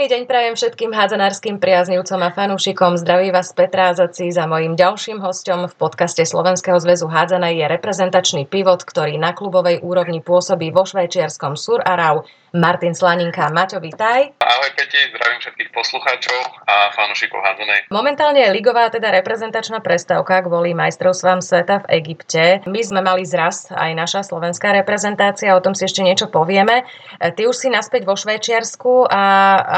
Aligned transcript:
Pekný 0.00 0.16
deň 0.16 0.32
prajem 0.32 0.54
všetkým 0.56 0.96
hádzanárským 0.96 1.60
priaznivcom 1.60 2.24
a 2.24 2.32
fanúšikom. 2.32 2.96
Zdraví 2.96 3.36
vás 3.36 3.52
Petra 3.52 3.92
Azaci 3.92 4.32
za 4.32 4.48
mojím 4.48 4.72
ďalším 4.72 5.20
hostom 5.20 5.68
v 5.68 5.76
podcaste 5.76 6.24
Slovenského 6.24 6.80
zväzu 6.80 7.04
hádzanej 7.04 7.60
je 7.60 7.66
reprezentačný 7.68 8.48
pivot, 8.48 8.80
ktorý 8.80 9.20
na 9.20 9.36
klubovej 9.36 9.84
úrovni 9.84 10.24
pôsobí 10.24 10.72
vo 10.72 10.88
švajčiarskom 10.88 11.52
Sur 11.52 11.84
Arau 11.84 12.24
Martin 12.56 12.96
Slaninka. 12.96 13.46
Maťo, 13.54 13.78
vítaj. 13.78 14.34
Ahoj 14.42 14.70
Peti, 14.74 14.98
zdravím 15.14 15.38
všetkých 15.38 15.70
poslucháčov 15.70 16.40
a 16.66 16.90
fanúšikov 16.98 17.38
hádzanej. 17.38 17.94
Momentálne 17.94 18.42
je 18.42 18.50
ligová 18.50 18.90
teda 18.90 19.14
reprezentačná 19.14 19.78
prestávka 19.78 20.42
kvôli 20.42 20.74
majstrovstvám 20.74 21.46
sveta 21.46 21.86
v 21.86 22.02
Egypte. 22.02 22.58
My 22.66 22.82
sme 22.82 23.06
mali 23.06 23.22
zraz 23.22 23.70
aj 23.70 23.94
naša 23.94 24.26
slovenská 24.26 24.74
reprezentácia, 24.82 25.54
o 25.54 25.62
tom 25.62 25.78
si 25.78 25.86
ešte 25.86 26.02
niečo 26.02 26.26
povieme. 26.26 26.82
Ty 27.22 27.42
už 27.46 27.54
si 27.54 27.68
naspäť 27.70 28.02
vo 28.02 28.18
Švajčiarsku 28.18 29.06
a 29.06 29.22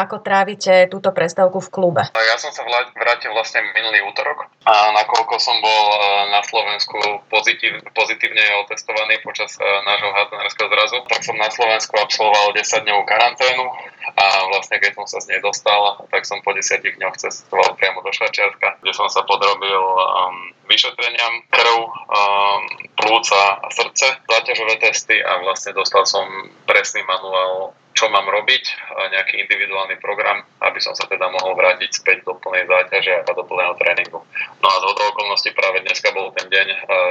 ako 0.09 0.12
trávite 0.21 0.91
túto 0.91 1.15
prestávku 1.15 1.63
v 1.63 1.73
klube? 1.73 2.02
Ja 2.12 2.37
som 2.37 2.53
sa 2.53 2.66
vrátil 2.93 3.33
vlastne 3.33 3.65
minulý 3.73 4.05
útorok 4.11 4.51
a 4.69 4.93
nakoľko 4.93 5.34
som 5.41 5.57
bol 5.62 5.84
e, 5.95 5.98
na 6.30 6.41
Slovensku 6.45 6.98
pozitív, 7.33 7.80
pozitívne 7.97 8.43
otestovaný 8.67 9.23
počas 9.25 9.56
e, 9.56 9.65
nášho 9.65 10.11
hádzanárskeho 10.12 10.69
zrazu, 10.69 10.97
tak 11.09 11.20
som 11.25 11.37
na 11.39 11.48
Slovensku 11.48 11.95
absolvoval 11.97 12.53
10-dňovú 12.56 13.03
karanténu 13.09 13.65
a 14.12 14.27
vlastne 14.51 14.83
keď 14.83 14.98
som 14.98 15.06
sa 15.06 15.19
z 15.23 15.34
nej 15.34 15.41
dostal, 15.41 16.05
tak 16.11 16.27
som 16.27 16.42
po 16.42 16.53
10 16.53 16.83
dňoch 16.83 17.17
cestoval 17.17 17.75
priamo 17.79 18.03
do 18.03 18.11
Švajčiarska, 18.11 18.83
kde 18.83 18.92
som 18.92 19.06
sa 19.06 19.23
podrobil 19.25 19.79
um, 19.79 20.53
vyšetreniam 20.67 21.47
krv, 21.48 21.79
um, 21.87 22.62
plúca 22.98 23.62
a 23.62 23.67
srdce, 23.70 24.20
záťažové 24.27 24.79
testy 24.79 25.19
a 25.23 25.42
vlastne 25.42 25.75
dostal 25.75 26.06
som 26.06 26.27
presný 26.67 27.03
manuál 27.06 27.75
čo 27.92 28.09
mám 28.09 28.24
robiť, 28.24 28.64
nejaký 29.12 29.45
individuálny 29.45 30.00
program, 30.00 30.42
aby 30.64 30.80
som 30.80 30.96
sa 30.96 31.05
teda 31.06 31.28
mohol 31.28 31.52
vrátiť 31.56 31.91
späť 31.92 32.24
do 32.24 32.37
plnej 32.41 32.64
záťaže 32.64 33.24
a 33.24 33.30
do 33.30 33.45
plného 33.45 33.77
tréningu. 33.77 34.20
No 34.61 34.67
a 34.67 34.77
z 34.80 34.84
okolností 34.89 35.53
práve 35.53 35.84
dneska 35.84 36.11
bol 36.17 36.33
ten 36.33 36.48
deň, 36.48 36.67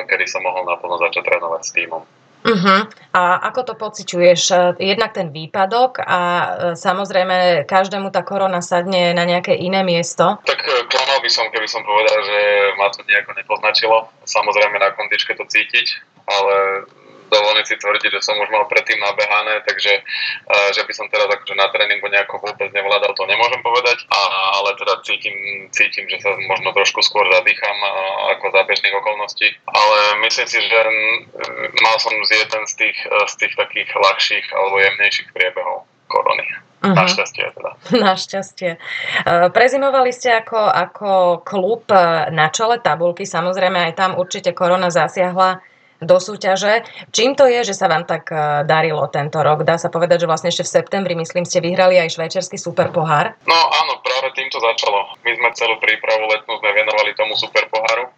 kedy 0.10 0.26
som 0.26 0.42
mohol 0.42 0.66
naplno 0.66 0.98
začať 0.98 1.22
trénovať 1.26 1.62
s 1.62 1.72
týmom. 1.74 2.02
Uh-huh. 2.42 2.90
A 3.14 3.22
ako 3.54 3.62
to 3.70 3.74
pociťuješ? 3.78 4.42
Jednak 4.82 5.14
ten 5.14 5.30
výpadok 5.30 6.02
a 6.02 6.20
e, 6.22 6.48
samozrejme 6.74 7.70
každému 7.70 8.10
tá 8.10 8.26
korona 8.26 8.66
sadne 8.66 9.14
na 9.14 9.30
nejaké 9.30 9.54
iné 9.54 9.86
miesto? 9.86 10.42
Tak 10.50 10.58
e, 10.58 10.90
klamal 10.90 11.22
by 11.22 11.30
som, 11.30 11.46
keby 11.54 11.70
som 11.70 11.86
povedal, 11.86 12.18
že 12.26 12.40
ma 12.82 12.90
to 12.90 13.06
nejako 13.06 13.38
nepoznačilo. 13.38 14.10
Samozrejme 14.26 14.74
na 14.82 14.90
kondičke 14.98 15.38
to 15.38 15.46
cítiť, 15.46 16.02
ale 16.26 16.90
dovolím 17.32 17.64
si 17.64 17.80
tvrdiť, 17.80 18.20
že 18.20 18.22
som 18.22 18.36
už 18.36 18.52
mal 18.52 18.68
predtým 18.68 19.00
nabehané, 19.00 19.64
takže 19.64 20.04
že 20.76 20.82
by 20.84 20.94
som 20.94 21.08
teraz 21.08 21.32
akože 21.32 21.56
na 21.56 21.72
tréningu 21.72 22.12
nejako 22.12 22.44
vôbec 22.44 22.70
nevládal, 22.76 23.16
to 23.16 23.24
nemôžem 23.24 23.64
povedať, 23.64 24.04
a, 24.12 24.22
ale 24.60 24.76
teda 24.76 25.00
cítim, 25.08 25.36
cítim, 25.72 26.06
že 26.12 26.20
sa 26.20 26.36
možno 26.52 26.76
trošku 26.76 27.00
skôr 27.00 27.24
zadýcham 27.32 27.78
ako 28.36 28.52
za 28.52 28.62
bežných 28.68 28.96
okolností, 29.00 29.48
ale 29.72 29.98
myslím 30.28 30.48
si, 30.48 30.60
že 30.60 30.80
mal 31.80 31.96
som 31.98 32.12
z 32.28 32.44
jeden 32.44 32.64
z 32.68 32.74
tých, 32.76 32.98
z 33.08 33.34
tých 33.40 33.54
takých 33.56 33.90
ľahších 33.96 34.46
alebo 34.52 34.76
jemnejších 34.84 35.30
priebehov 35.32 35.88
korony. 36.12 36.44
Uh-huh. 36.82 36.98
Našťastie 36.98 37.46
teda. 37.54 37.72
Našťastie. 38.10 38.72
E, 38.74 38.80
prezimovali 39.54 40.10
ste 40.10 40.34
ako, 40.42 40.60
ako 40.66 41.12
klub 41.46 41.86
na 42.34 42.50
čele 42.50 42.82
tabulky, 42.82 43.24
samozrejme 43.24 43.78
aj 43.90 43.94
tam 43.94 44.12
určite 44.18 44.52
korona 44.58 44.90
zasiahla 44.90 45.62
do 46.02 46.18
súťaže. 46.18 46.82
Čím 47.14 47.38
to 47.38 47.46
je, 47.46 47.62
že 47.62 47.78
sa 47.78 47.86
vám 47.86 48.10
tak 48.10 48.34
e, 48.34 48.66
darilo 48.66 49.06
tento 49.14 49.38
rok? 49.46 49.62
Dá 49.62 49.78
sa 49.78 49.94
povedať, 49.94 50.26
že 50.26 50.30
vlastne 50.30 50.50
ešte 50.50 50.66
v 50.66 50.74
septembri, 50.82 51.14
myslím, 51.14 51.46
ste 51.46 51.62
vyhrali 51.62 52.02
aj 52.02 52.18
švajčiarsky 52.18 52.58
super 52.58 52.90
pohár? 52.90 53.38
No 53.46 53.54
áno, 53.54 54.02
práve 54.02 54.34
týmto 54.34 54.58
začalo. 54.58 55.14
My 55.22 55.32
sme 55.38 55.50
celú 55.54 55.78
prípravu 55.78 56.26
letnú 56.26 56.58
sme 56.58 56.74
venovali 56.74 57.14
tomu 57.14 57.38
super 57.38 57.70
poháru. 57.70 58.10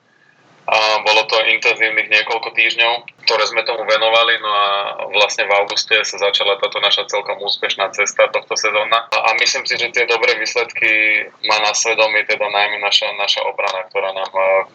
A 0.64 1.04
bolo 1.04 1.28
to 1.28 1.36
intenzívnych 1.44 2.08
niekoľko 2.08 2.56
týždňov, 2.56 3.13
ktoré 3.24 3.44
sme 3.48 3.64
tomu 3.64 3.88
venovali, 3.88 4.40
no 4.44 4.50
a 4.52 4.68
vlastne 5.12 5.48
v 5.48 5.56
auguste 5.56 5.96
sa 6.04 6.18
začala 6.20 6.60
táto 6.60 6.84
naša 6.84 7.08
celkom 7.08 7.40
úspešná 7.40 7.90
cesta 7.96 8.28
tohto 8.30 8.56
sezóna. 8.60 9.08
A 9.12 9.34
myslím 9.40 9.64
si, 9.64 9.80
že 9.80 9.92
tie 9.96 10.06
dobré 10.08 10.36
výsledky 10.38 11.24
má 11.48 11.60
na 11.64 11.72
svedomí 11.72 12.24
teda 12.28 12.46
najmä 12.48 12.84
naša, 12.84 13.12
naša 13.16 13.42
obrana, 13.48 13.88
ktorá 13.90 14.12
nám 14.12 14.32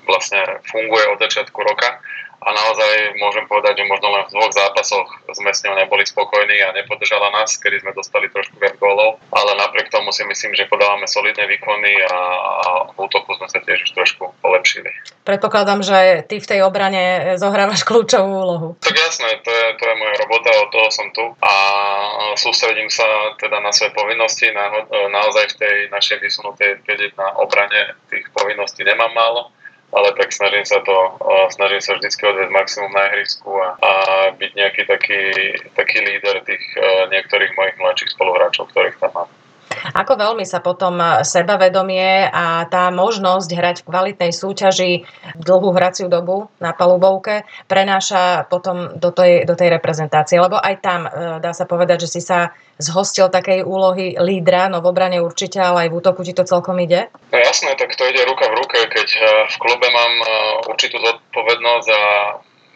vlastne 0.09 0.41
funguje 0.69 1.05
od 1.13 1.19
začiatku 1.21 1.59
roka 1.61 2.01
a 2.39 2.49
naozaj 2.55 3.19
môžem 3.19 3.45
povedať, 3.51 3.83
že 3.83 3.91
možno 3.91 4.15
len 4.15 4.23
v 4.31 4.33
dvoch 4.39 4.53
zápasoch 4.55 5.09
sme 5.35 5.51
s 5.51 5.67
ňou 5.67 5.75
neboli 5.75 6.07
spokojní 6.07 6.63
a 6.63 6.71
nepodržala 6.71 7.35
nás, 7.35 7.59
kedy 7.59 7.83
sme 7.83 7.91
dostali 7.99 8.31
trošku 8.31 8.63
viac 8.63 8.79
gólov, 8.79 9.19
ale 9.35 9.59
napriek 9.59 9.91
tomu 9.91 10.15
si 10.15 10.23
myslím, 10.23 10.55
že 10.55 10.71
podávame 10.71 11.11
solidné 11.11 11.51
výkony 11.51 11.99
a, 12.07 12.15
a 12.15 12.69
v 12.95 12.97
útoku 13.11 13.35
sme 13.35 13.51
sa 13.51 13.59
tiež 13.59 13.83
už 13.83 13.91
trošku 13.91 14.31
polepšili. 14.39 14.87
Predpokladám, 15.27 15.83
že 15.83 15.99
ty 16.31 16.39
v 16.39 16.47
tej 16.47 16.61
obrane 16.63 17.35
zohrávaš 17.43 17.83
kľúčovú 17.83 18.38
úlohu. 18.39 18.69
Tak 18.79 18.95
jasné, 18.95 19.43
to 19.43 19.51
je, 19.51 19.67
to 19.77 19.85
je 19.89 19.95
moja 19.99 20.15
robota, 20.23 20.51
od 20.63 20.71
toho 20.71 20.89
som 20.95 21.11
tu 21.11 21.25
a 21.43 21.55
sústredím 22.39 22.87
sa 22.89 23.07
teda 23.43 23.59
na 23.59 23.75
svoje 23.75 23.91
povinnosti, 23.93 24.47
na, 24.55 24.71
naozaj 25.11 25.55
v 25.55 25.59
tej 25.59 25.77
našej 25.91 26.19
vysunutej 26.23 26.79
na 27.19 27.35
obrane 27.43 27.99
tých 28.07 28.31
povinností 28.31 28.87
nemám 28.87 29.11
málo 29.13 29.51
ale 29.89 30.13
tak 30.21 30.33
snažím 30.33 30.69
sa 30.69 30.85
to, 30.85 31.17
snažím 31.49 31.81
sa 31.81 31.97
vždy 31.97 32.13
odvedť 32.13 32.53
maximum 32.53 32.93
na 32.93 33.09
ihrisku 33.09 33.49
a, 33.57 33.69
a 33.81 33.93
byť 34.37 34.53
nejaký 34.53 34.83
taký, 34.85 35.21
taký 35.73 35.99
líder 36.05 36.45
tých 36.45 36.61
niektorých 37.09 37.57
mojich 37.57 37.77
mladších 37.81 38.13
spoluhráčov, 38.13 38.69
ktorých 38.69 39.01
tam 39.01 39.13
mám. 39.17 39.31
Ako 39.95 40.17
veľmi 40.17 40.45
sa 40.49 40.61
potom 40.65 41.01
sebavedomie 41.23 42.29
a 42.29 42.65
tá 42.69 42.89
možnosť 42.89 43.49
hrať 43.53 43.77
v 43.83 43.89
kvalitnej 43.89 44.33
súťaži 44.33 44.93
dlhú 45.37 45.73
hraciu 45.77 46.09
dobu 46.09 46.49
na 46.61 46.73
palubovke 46.73 47.45
prenáša 47.69 48.49
potom 48.49 48.97
do 48.97 49.13
tej, 49.13 49.45
do 49.45 49.55
tej 49.55 49.69
reprezentácie? 49.77 50.41
Lebo 50.41 50.57
aj 50.57 50.75
tam 50.81 51.01
e, 51.05 51.11
dá 51.41 51.53
sa 51.53 51.69
povedať, 51.69 52.09
že 52.09 52.19
si 52.19 52.21
sa 52.25 52.53
zhostil 52.79 53.29
takej 53.29 53.67
úlohy 53.67 54.15
lídra, 54.17 54.71
no 54.71 54.79
v 54.79 54.89
obrane 54.89 55.19
určite, 55.19 55.59
ale 55.59 55.87
aj 55.87 55.89
v 55.91 55.97
útoku 55.99 56.21
ti 56.23 56.33
to 56.33 56.47
celkom 56.47 56.79
ide? 56.79 57.11
No 57.35 57.39
jasné, 57.39 57.75
tak 57.75 57.93
to 57.93 58.07
ide 58.07 58.23
ruka 58.25 58.47
v 58.47 58.59
ruke, 58.63 58.79
keď 58.89 59.09
e, 59.09 59.21
v 59.51 59.57
klube 59.59 59.89
mám 59.91 60.13
e, 60.23 60.27
určitú 60.71 60.97
zodpovednosť 61.03 61.89
a 61.91 62.03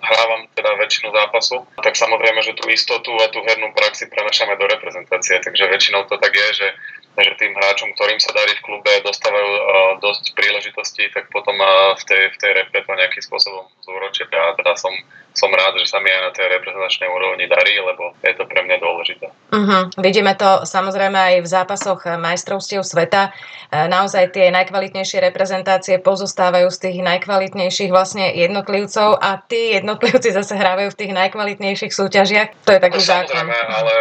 hrávam 0.02 0.50
teda 0.58 0.74
väčšinu 0.82 1.14
zápasu, 1.14 1.62
tak 1.78 1.94
samozrejme, 1.94 2.42
že 2.42 2.58
tú 2.58 2.66
istotu 2.68 3.14
a 3.22 3.30
tú 3.30 3.38
hernú 3.46 3.70
praxi 3.70 4.10
prenašame 4.10 4.58
do 4.58 4.66
reprezentácie, 4.66 5.38
takže 5.38 5.70
väčšinou 5.70 6.10
to 6.10 6.18
tak 6.18 6.34
je, 6.34 6.48
že 6.58 6.66
že 7.12 7.32
tým 7.36 7.52
hráčom, 7.52 7.92
ktorým 7.92 8.16
sa 8.16 8.32
darí 8.32 8.56
v 8.56 8.64
klube, 8.64 8.92
dostávajú 9.04 9.50
uh, 9.52 9.60
dosť 10.00 10.32
príležitostí, 10.32 11.12
tak 11.12 11.28
potom 11.28 11.54
uh, 11.60 11.92
v 12.00 12.02
tej, 12.08 12.22
v 12.32 12.36
tej 12.40 12.50
repre 12.56 12.80
to 12.80 12.92
nejakým 12.96 13.22
spôsobom 13.22 13.68
zúročia 13.84 14.24
a 14.32 14.56
teda 14.56 14.72
som 14.80 14.92
som 15.32 15.48
rád, 15.48 15.80
že 15.80 15.88
sa 15.88 15.98
mi 16.00 16.12
aj 16.12 16.28
na 16.28 16.30
tej 16.36 16.46
reprezentačnej 16.60 17.08
úrovni 17.08 17.48
darí, 17.48 17.80
lebo 17.80 18.12
je 18.20 18.36
to 18.36 18.44
pre 18.44 18.60
mňa 18.68 18.76
dôležité. 18.78 19.26
Uh-huh. 19.32 19.88
Vidíme 19.96 20.36
to 20.36 20.68
samozrejme 20.68 21.16
aj 21.16 21.34
v 21.40 21.48
zápasoch 21.48 22.04
majstrovstiev 22.20 22.84
sveta. 22.84 23.32
E, 23.72 23.88
naozaj 23.88 24.36
tie 24.36 24.52
najkvalitnejšie 24.52 25.24
reprezentácie 25.24 25.96
pozostávajú 26.04 26.68
z 26.68 26.78
tých 26.88 26.96
najkvalitnejších 27.00 27.88
vlastne 27.88 28.28
jednotlivcov 28.36 29.16
a 29.16 29.40
tí 29.40 29.72
jednotlivci 29.72 30.36
zase 30.36 30.52
hrávajú 30.52 30.92
v 30.92 30.98
tých 31.00 31.12
najkvalitnejších 31.16 31.92
súťažiach. 31.96 32.68
To 32.68 32.70
je 32.76 32.80
taký 32.80 33.00
no. 33.00 33.08
Samozrejme, 33.08 33.56
ale 33.56 33.94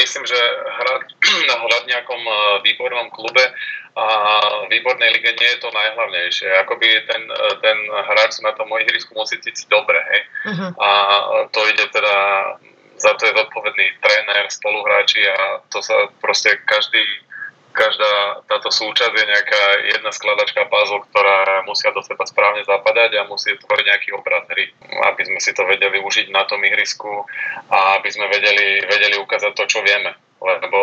myslím, 0.00 0.24
že 0.24 0.40
hrať 0.80 1.03
na 1.50 1.56
nejakom 1.88 2.22
e, 2.22 2.34
výbornom 2.64 3.08
klube 3.10 3.44
a 3.94 4.06
v 4.66 4.74
výbornej 4.74 5.10
lige 5.14 5.30
nie 5.38 5.50
je 5.54 5.62
to 5.62 5.70
najhlavnejšie. 5.70 6.50
Akoby 6.66 6.98
ten, 7.06 7.22
ten 7.62 7.78
hráč 8.10 8.42
na 8.42 8.50
tom 8.58 8.66
ihrisku 8.74 9.14
musí 9.14 9.38
cítiť 9.38 9.70
dobre, 9.70 10.02
hej. 10.02 10.22
Uh-huh. 10.50 10.70
A 10.82 10.90
to 11.54 11.62
ide 11.70 11.86
teda, 11.94 12.16
za 12.98 13.14
to 13.14 13.30
je 13.30 13.38
zodpovedný 13.38 13.86
tréner, 14.02 14.50
spoluhráči 14.50 15.22
a 15.30 15.62
to 15.70 15.78
sa 15.78 16.10
proste 16.18 16.58
každý, 16.66 17.06
každá 17.70 18.42
táto 18.50 18.74
súčasť 18.74 19.14
je 19.14 19.30
nejaká 19.30 19.62
jedna 19.94 20.10
skladačka 20.10 20.66
puzzle, 20.66 21.06
ktorá 21.14 21.62
musia 21.62 21.94
do 21.94 22.02
seba 22.02 22.26
správne 22.26 22.66
zapadať 22.66 23.14
a 23.22 23.30
musí 23.30 23.54
tvoriť 23.54 23.86
nejaký 23.94 24.10
obraz 24.18 24.42
hry, 24.50 24.74
aby 25.06 25.22
sme 25.22 25.38
si 25.38 25.54
to 25.54 25.62
vedeli 25.70 26.02
užiť 26.02 26.34
na 26.34 26.42
tom 26.50 26.58
ihrisku 26.66 27.22
a 27.70 28.02
aby 28.02 28.10
sme 28.10 28.26
vedeli, 28.26 28.82
vedeli 28.90 29.22
ukázať 29.22 29.54
to, 29.54 29.70
čo 29.70 29.86
vieme 29.86 30.18
lebo 30.44 30.80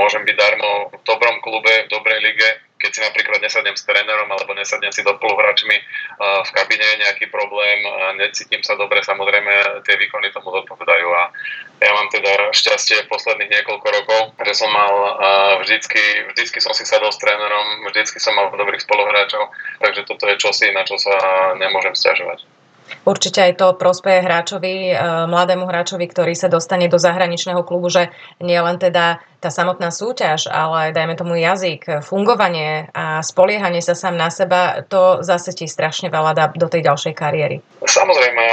môžem 0.00 0.24
byť 0.24 0.36
darmo 0.36 0.88
v 0.90 1.02
dobrom 1.04 1.36
klube, 1.44 1.84
v 1.84 1.92
dobrej 1.92 2.20
lige, 2.24 2.48
keď 2.80 2.90
si 2.90 3.00
napríklad 3.00 3.40
nesadnem 3.40 3.76
s 3.76 3.86
trénerom 3.88 4.28
alebo 4.28 4.52
nesadnem 4.52 4.92
si 4.92 5.00
do 5.00 5.16
spoluhráčmi 5.16 5.76
v 6.20 6.50
kabine 6.52 6.84
je 6.84 7.00
nejaký 7.00 7.26
problém 7.32 7.80
necítim 8.20 8.60
sa 8.60 8.76
dobre, 8.76 9.00
samozrejme 9.00 9.82
tie 9.88 9.96
výkony 9.96 10.28
tomu 10.30 10.52
zodpovedajú 10.52 11.08
a 11.16 11.22
ja 11.80 11.90
mám 11.96 12.08
teda 12.12 12.52
šťastie 12.52 13.08
posledných 13.08 13.50
niekoľko 13.50 13.88
rokov, 13.88 14.20
že 14.44 14.54
som 14.54 14.70
mal 14.70 14.92
vždycky, 15.64 16.28
vždycky 16.32 16.60
som 16.60 16.76
si 16.76 16.84
sadol 16.84 17.10
s 17.10 17.18
trénerom, 17.18 17.88
vždycky 17.88 18.20
som 18.20 18.36
mal 18.36 18.52
dobrých 18.52 18.84
spoluhráčov, 18.84 19.48
takže 19.80 20.06
toto 20.06 20.28
je 20.28 20.36
čosi, 20.38 20.70
na 20.70 20.86
čo 20.86 21.00
sa 21.00 21.16
nemôžem 21.56 21.96
stiažovať. 21.96 22.46
Určite 23.04 23.40
aj 23.44 23.52
to 23.60 23.66
prospeje 23.76 24.24
hráčovi, 24.24 24.92
e, 24.92 24.94
mladému 25.28 25.68
hráčovi, 25.68 26.08
ktorý 26.08 26.32
sa 26.32 26.48
dostane 26.48 26.88
do 26.88 26.96
zahraničného 26.96 27.60
klubu, 27.64 27.92
že 27.92 28.08
nie 28.40 28.56
len 28.56 28.80
teda 28.80 29.20
tá 29.44 29.52
samotná 29.52 29.92
súťaž, 29.92 30.48
ale 30.48 30.96
dajme 30.96 31.20
tomu 31.20 31.36
jazyk, 31.36 32.00
fungovanie 32.00 32.88
a 32.96 33.20
spoliehanie 33.20 33.84
sa 33.84 33.92
sám 33.92 34.16
na 34.16 34.32
seba, 34.32 34.80
to 34.88 35.20
zase 35.20 35.52
ti 35.52 35.68
strašne 35.68 36.08
veľa 36.08 36.32
dá 36.32 36.44
do 36.56 36.64
tej 36.64 36.80
ďalšej 36.88 37.12
kariéry. 37.12 37.60
Samozrejme, 37.84 38.44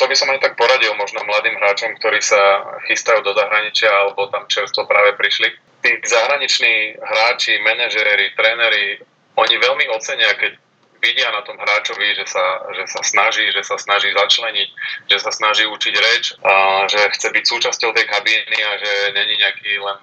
to 0.00 0.04
by 0.08 0.16
som 0.16 0.32
aj 0.32 0.40
tak 0.40 0.56
poradil 0.56 0.96
možno 0.96 1.20
mladým 1.28 1.52
hráčom, 1.60 2.00
ktorí 2.00 2.24
sa 2.24 2.40
chystajú 2.88 3.20
do 3.20 3.36
zahraničia 3.36 3.92
alebo 3.92 4.32
tam 4.32 4.48
čerstvo 4.48 4.88
práve 4.88 5.12
prišli. 5.20 5.52
Tí 5.84 6.00
zahraniční 6.00 6.96
hráči, 6.96 7.60
manažéri, 7.60 8.32
tréneri, 8.32 9.04
oni 9.36 9.54
veľmi 9.60 9.84
ocenia, 9.92 10.32
keď 10.40 10.56
vidia 11.02 11.28
na 11.34 11.42
tom 11.42 11.58
hráčovi, 11.58 12.14
že 12.14 12.24
sa, 12.30 12.62
že 12.70 12.86
sa 12.86 13.02
snaží, 13.02 13.50
že 13.50 13.66
sa 13.66 13.74
snaží 13.74 14.14
začleniť, 14.14 14.68
že 15.10 15.18
sa 15.18 15.34
snaží 15.34 15.66
učiť 15.66 15.94
reč, 15.98 16.24
a 16.46 16.86
že 16.86 17.10
chce 17.18 17.28
byť 17.34 17.44
súčasťou 17.44 17.90
tej 17.90 18.06
kabíny 18.06 18.58
a 18.62 18.72
že 18.78 18.92
není 19.10 19.34
nejaký 19.42 19.82
len 19.82 19.98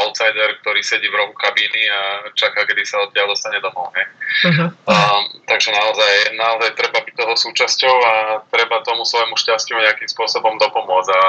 outsider, 0.00 0.56
ktorý 0.64 0.80
sedí 0.80 1.12
v 1.12 1.18
rohu 1.20 1.36
kabíny 1.36 1.82
a 1.92 2.00
čaká, 2.32 2.64
kedy 2.64 2.88
sa 2.88 3.04
odtiaľ 3.04 3.36
dostane 3.36 3.60
domov. 3.60 3.92
Uh-huh. 3.92 4.68
A, 4.88 4.96
takže 5.44 5.76
naozaj, 5.76 6.36
naozaj 6.40 6.72
treba 6.72 7.04
byť 7.04 7.14
toho 7.16 7.34
súčasťou 7.36 7.94
a 8.00 8.14
treba 8.48 8.80
tomu 8.88 9.04
svojmu 9.04 9.36
šťastiu 9.36 9.76
nejakým 9.76 10.08
spôsobom 10.08 10.56
dopomôcť 10.56 11.10
a 11.12 11.22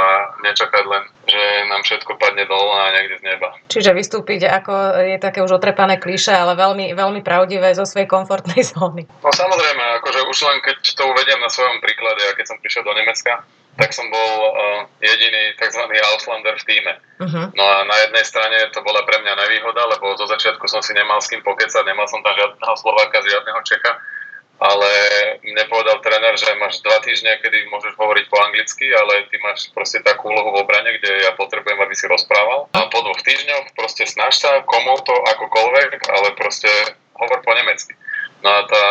nečakať 0.47 0.83
len, 0.87 1.03
že 1.27 1.41
nám 1.67 1.83
všetko 1.83 2.15
padne 2.15 2.47
dole 2.47 2.75
a 2.79 2.95
niekde 2.95 3.19
z 3.19 3.23
neba. 3.27 3.55
Čiže 3.67 3.91
vystúpiť 3.91 4.47
ako 4.47 5.03
je 5.03 5.17
také 5.19 5.43
už 5.43 5.59
otrepané 5.59 5.99
klíše, 5.99 6.31
ale 6.31 6.55
veľmi, 6.55 6.95
veľmi 6.95 7.21
pravdivé 7.23 7.75
zo 7.75 7.83
svojej 7.83 8.07
komfortnej 8.07 8.68
zóny. 8.69 9.03
No 9.25 9.29
samozrejme, 9.33 9.83
akože 10.01 10.21
už 10.29 10.37
len 10.45 10.57
keď 10.61 10.77
to 10.85 11.03
uvediem 11.09 11.41
na 11.41 11.49
svojom 11.49 11.81
príklade, 11.81 12.21
a 12.29 12.35
keď 12.37 12.45
som 12.53 12.61
prišiel 12.61 12.85
do 12.85 12.93
Nemecka, 12.93 13.41
tak 13.79 13.95
som 13.95 14.03
bol 14.11 14.31
uh, 14.51 14.81
jediný 14.99 15.55
tzv. 15.55 15.79
Auslander 15.87 16.51
v 16.59 16.67
týme. 16.67 16.93
Uh-huh. 17.23 17.47
No 17.55 17.63
a 17.63 17.87
na 17.87 17.95
jednej 18.03 18.25
strane 18.27 18.57
to 18.75 18.83
bola 18.83 19.07
pre 19.07 19.23
mňa 19.23 19.33
nevýhoda, 19.39 19.87
lebo 19.87 20.19
zo 20.19 20.27
začiatku 20.27 20.67
som 20.67 20.83
si 20.83 20.91
nemal 20.91 21.23
s 21.23 21.31
kým 21.31 21.39
pokecať, 21.39 21.87
nemal 21.87 22.03
som 22.11 22.19
tam 22.19 22.35
žiadneho 22.35 22.75
Slováka, 22.75 23.23
žiadneho 23.23 23.59
Čecha, 23.63 23.95
ale 24.59 24.91
mne 25.39 25.63
povedal 25.71 26.03
tréner, 26.03 26.35
že 26.35 26.51
máš 26.59 26.83
dva 26.83 26.99
týždne, 26.99 27.39
kedy 27.39 27.71
môžeš 27.71 27.95
hovoriť 27.95 28.25
po 28.27 28.37
anglicky, 28.43 28.91
ale 28.91 29.23
ty 29.31 29.39
máš 29.39 29.71
proste 29.71 30.03
takú 30.03 30.27
úlohu 30.27 30.51
v 30.51 30.67
obrane, 30.67 30.99
kde 30.99 31.23
ja 31.23 31.31
potrebujem, 31.39 31.79
aby 31.79 31.95
si 31.95 32.11
rozprával. 32.11 32.67
A 32.75 32.91
po 32.91 32.99
dvoch 32.99 33.23
týždňoch 33.23 33.71
proste 33.79 34.03
snaž 34.03 34.35
sa, 34.35 34.59
komu 34.67 34.99
to 35.07 35.15
akokoľvek, 35.15 36.11
ale 36.11 36.35
proste 36.35 36.67
hovor 37.15 37.39
po 37.39 37.55
nemecky. 37.55 37.95
No 38.39 38.49
a 38.49 38.61
tá 38.63 38.85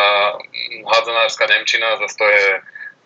hádzanárska 0.85 1.49
Nemčina 1.49 1.97
zase 1.97 2.15
to 2.17 2.25
je 2.25 2.45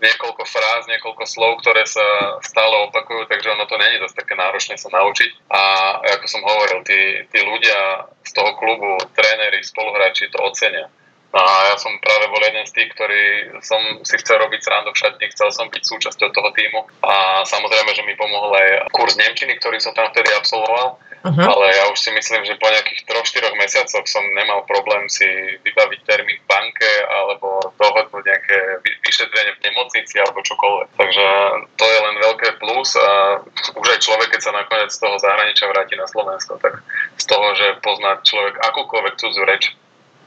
niekoľko 0.04 0.44
fráz, 0.44 0.84
niekoľko 0.92 1.24
slov, 1.24 1.64
ktoré 1.64 1.88
sa 1.88 2.04
stále 2.44 2.76
opakujú, 2.92 3.24
takže 3.32 3.56
ono 3.56 3.64
to 3.64 3.80
není 3.80 4.04
dosť 4.04 4.20
také 4.20 4.36
náročné 4.36 4.76
sa 4.76 4.92
naučiť. 4.92 5.32
A 5.48 5.62
ako 6.20 6.26
som 6.28 6.44
hovoril, 6.44 6.84
tí, 6.84 7.24
tí 7.32 7.40
ľudia 7.40 8.12
z 8.28 8.32
toho 8.36 8.52
klubu, 8.60 9.00
tréneri, 9.16 9.64
spoluhráči 9.64 10.28
to 10.28 10.44
ocenia. 10.44 10.92
No 11.34 11.42
a 11.42 11.74
ja 11.74 11.76
som 11.82 11.90
práve 11.98 12.30
bol 12.30 12.44
jeden 12.46 12.62
z 12.62 12.76
tých, 12.78 12.90
ktorý 12.94 13.24
som 13.66 13.82
si 14.06 14.22
chcel 14.22 14.38
robiť 14.38 14.62
srandu 14.62 14.94
v 14.94 15.02
šatni, 15.02 15.26
chcel 15.34 15.50
som 15.50 15.66
byť 15.66 15.82
súčasťou 15.82 16.30
toho 16.30 16.50
týmu 16.54 16.86
a 17.02 17.42
samozrejme, 17.42 17.90
že 17.90 18.06
mi 18.06 18.14
pomohol 18.14 18.54
aj 18.54 18.94
kurz 18.94 19.18
Nemčiny, 19.18 19.58
ktorý 19.58 19.82
som 19.82 19.98
tam 19.98 20.14
vtedy 20.14 20.30
absolvoval 20.30 21.02
Uh-huh. 21.24 21.40
Ale 21.40 21.72
ja 21.72 21.88
už 21.88 22.04
si 22.04 22.12
myslím, 22.12 22.44
že 22.44 22.60
po 22.60 22.68
nejakých 22.68 23.08
3-4 23.08 23.56
mesiacoch 23.56 24.04
som 24.12 24.24
nemal 24.36 24.68
problém 24.68 25.08
si 25.08 25.24
vybaviť 25.64 26.00
termín 26.04 26.36
v 26.36 26.50
banke 26.52 26.92
alebo 27.08 27.72
dohodnúť 27.80 28.24
nejaké 28.28 28.58
vyšetrenie 29.08 29.56
v 29.56 29.64
nemocnici 29.64 30.20
alebo 30.20 30.44
čokoľvek. 30.44 31.00
Takže 31.00 31.28
to 31.80 31.86
je 31.88 32.00
len 32.04 32.16
veľké 32.20 32.60
plus 32.60 33.00
a 33.00 33.40
už 33.72 33.88
aj 33.88 34.04
človek, 34.04 34.36
keď 34.36 34.42
sa 34.44 34.52
nakoniec 34.52 34.92
z 34.92 35.00
toho 35.00 35.16
zahraničia 35.16 35.72
vráti 35.72 35.96
na 35.96 36.12
Slovensko, 36.12 36.60
tak 36.60 36.84
z 37.16 37.26
toho, 37.32 37.48
že 37.56 37.80
pozná 37.80 38.20
človek 38.20 38.60
akúkoľvek 38.60 39.16
cudzú 39.16 39.48
reč, 39.48 39.72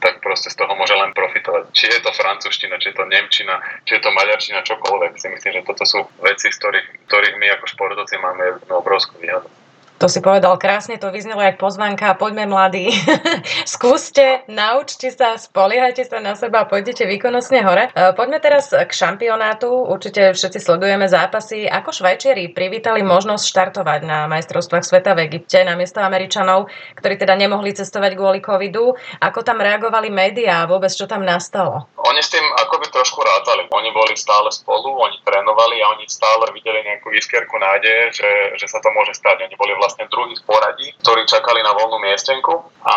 tak 0.01 0.17
proste 0.25 0.49
z 0.49 0.57
toho 0.57 0.73
môže 0.73 0.97
len 0.97 1.13
profitovať. 1.13 1.77
Či 1.77 1.93
je 1.93 1.99
to 2.01 2.09
francúzština, 2.09 2.81
či 2.81 2.89
je 2.89 2.97
to 2.97 3.05
nemčina, 3.05 3.61
či 3.85 3.97
je 3.97 4.01
to 4.01 4.09
maďarčina, 4.09 4.65
čokoľvek. 4.65 5.13
Si 5.13 5.29
myslím, 5.29 5.61
že 5.61 5.67
toto 5.69 5.85
sú 5.85 6.09
veci, 6.25 6.49
z 6.49 6.57
ktorých, 6.57 6.87
ktorých 7.05 7.35
my 7.37 7.47
ako 7.57 7.65
športovci 7.69 8.17
máme 8.17 8.65
obrovskú 8.73 9.21
výhodu. 9.21 9.45
To 9.97 10.05
si 10.05 10.21
povedal 10.21 10.53
krásne, 10.61 11.01
to 11.01 11.09
vyznelo 11.09 11.41
jak 11.41 11.57
pozvanka. 11.57 12.13
Poďme 12.13 12.45
mladí, 12.45 12.93
skúste, 13.65 14.45
naučte 14.45 15.09
sa, 15.09 15.41
spoliehajte 15.41 16.05
sa 16.05 16.21
na 16.21 16.37
seba 16.37 16.61
a 16.61 16.69
pôjdete 16.69 17.09
výkonnostne 17.09 17.65
hore. 17.65 17.89
E, 17.89 18.13
poďme 18.13 18.37
teraz 18.37 18.69
k 18.69 18.91
šampionátu. 18.93 19.65
Určite 19.65 20.37
všetci 20.37 20.61
sledujeme 20.61 21.09
zápasy. 21.09 21.65
Ako 21.65 21.89
Švajčiari 21.89 22.53
privítali 22.53 23.01
možnosť 23.01 23.41
štartovať 23.41 24.05
na 24.05 24.29
majstrovstvách 24.29 24.85
sveta 24.85 25.17
v 25.17 25.33
Egypte 25.33 25.65
namiesto 25.65 25.97
Američanov, 25.97 26.69
ktorí 26.93 27.17
teda 27.17 27.33
nemohli 27.33 27.73
cestovať 27.73 28.13
kvôli 28.13 28.37
covidu. 28.37 28.93
Ako 29.17 29.41
tam 29.41 29.65
reagovali 29.65 30.13
médiá 30.13 30.61
a 30.61 30.69
vôbec 30.69 30.93
čo 30.93 31.09
tam 31.09 31.25
nastalo? 31.25 31.89
Oni 32.05 32.21
s 32.21 32.29
tým 32.29 32.45
akoby 32.45 32.93
trošku 32.93 33.17
rátali. 33.25 33.65
Oni 33.73 33.89
boli 33.89 34.13
stále 34.13 34.53
spolu, 34.53 34.93
oni 34.93 35.17
trénovali 35.25 35.81
a 35.81 35.97
oni 35.97 36.05
stále 36.05 36.45
videli 36.53 36.85
nejakú 36.85 37.09
výskierku 37.09 37.57
nádeje, 37.57 38.21
že, 38.21 38.29
že 38.61 38.69
sa 38.69 38.77
to 38.77 38.93
môže 38.93 39.17
stať. 39.17 39.41
Oni 39.41 39.57
boli 39.57 39.73
druhý 40.11 40.35
v 40.35 40.43
poradí, 40.43 40.87
ktorí 40.99 41.23
čakali 41.23 41.63
na 41.63 41.71
voľnú 41.71 42.01
miestenku 42.03 42.53
a 42.83 42.95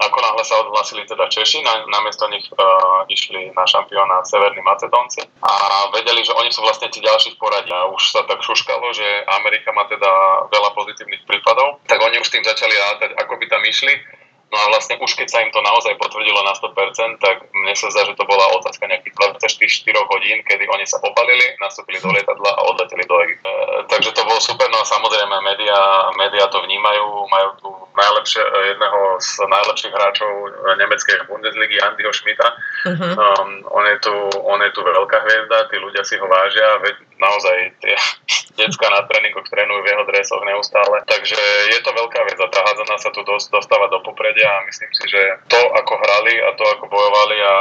ako 0.00 0.18
náhle 0.20 0.42
sa 0.44 0.60
odhlasili 0.64 1.04
teda 1.04 1.28
Češi, 1.28 1.60
na, 1.60 1.84
namiesto 1.88 2.24
nich 2.32 2.48
uh, 2.52 3.04
išli 3.10 3.52
na 3.52 3.64
šampióna 3.68 4.24
Severní 4.24 4.64
Macedónci 4.64 5.26
a 5.44 5.52
vedeli, 5.92 6.24
že 6.24 6.36
oni 6.36 6.48
sú 6.48 6.64
vlastne 6.64 6.88
tí 6.88 7.04
ďalší 7.04 7.36
v 7.36 7.40
poradí 7.40 7.72
a 7.72 7.90
už 7.92 8.02
sa 8.14 8.24
tak 8.24 8.40
šuškalo, 8.40 8.92
že 8.96 9.04
Amerika 9.40 9.74
má 9.76 9.84
teda 9.90 10.10
veľa 10.48 10.70
pozitívnych 10.72 11.24
prípadov, 11.28 11.82
tak 11.84 12.00
oni 12.00 12.16
už 12.20 12.28
tým 12.28 12.44
začali 12.44 12.72
rátať, 12.72 13.16
ako 13.20 13.36
by 13.36 13.44
tam 13.48 13.62
išli 13.66 14.20
No 14.50 14.58
a 14.58 14.66
vlastne 14.74 14.98
už 14.98 15.14
keď 15.14 15.28
sa 15.30 15.38
im 15.46 15.50
to 15.54 15.62
naozaj 15.62 15.94
potvrdilo 15.94 16.42
na 16.42 16.50
100%, 16.50 17.22
tak 17.22 17.46
mne 17.54 17.70
sa 17.78 17.86
zdá, 17.94 18.02
že 18.02 18.18
to 18.18 18.26
bola 18.26 18.50
otázka 18.58 18.82
nejakých 18.90 19.14
24 19.38 20.10
hodín, 20.10 20.42
kedy 20.42 20.66
oni 20.66 20.82
sa 20.90 20.98
opalili, 21.06 21.54
nastúpili 21.62 22.02
do 22.02 22.10
lietadla 22.10 22.58
a 22.58 22.60
odleteli 22.66 23.06
do 23.06 23.14
Egypta. 23.22 23.46
E, 23.46 23.86
takže 23.86 24.10
to 24.10 24.19
bolo 24.40 24.56
super, 24.56 24.68
no 24.72 24.80
a 24.80 24.88
samozrejme 24.88 25.36
média, 25.44 25.76
média 26.16 26.48
to 26.48 26.64
vnímajú, 26.64 27.28
majú 27.28 27.48
tu 27.60 27.68
najlepšie, 27.92 28.40
e, 28.40 28.72
jedného 28.72 29.00
z 29.20 29.30
najlepších 29.44 29.92
hráčov 29.92 30.32
nemeckej 30.80 31.28
Bundesligy, 31.28 31.76
Andyho 31.84 32.08
Schmidta. 32.08 32.48
Uh-huh. 32.88 33.12
Um, 33.20 33.50
on, 33.68 33.84
je 33.84 34.00
tu, 34.00 34.14
on 34.40 34.56
je 34.64 34.72
tu 34.72 34.80
veľká 34.80 35.18
hviezda, 35.20 35.68
tí 35.68 35.76
ľudia 35.76 36.00
si 36.08 36.16
ho 36.16 36.24
vážia, 36.24 36.80
veď 36.80 36.96
naozaj 37.20 37.56
tie 37.84 37.94
detská 38.64 38.88
na 38.88 39.04
tréningoch 39.04 39.44
trénujú 39.52 39.84
v 39.84 39.90
jeho 39.92 40.04
dresoch 40.08 40.42
neustále. 40.48 40.96
Takže 41.04 41.40
je 41.76 41.80
to 41.84 41.90
veľká 41.92 42.20
vec 42.24 42.40
a 42.40 42.48
tá 42.48 42.64
hádzana 42.64 42.96
sa 42.96 43.12
tu 43.12 43.20
dostáva 43.28 43.92
do 43.92 44.00
popredia 44.00 44.48
a 44.48 44.64
myslím 44.64 44.92
si, 44.96 45.04
že 45.04 45.20
to, 45.52 45.60
ako 45.76 45.92
hrali 46.00 46.40
a 46.40 46.56
to, 46.56 46.64
ako 46.64 46.88
bojovali 46.88 47.36
a 47.44 47.54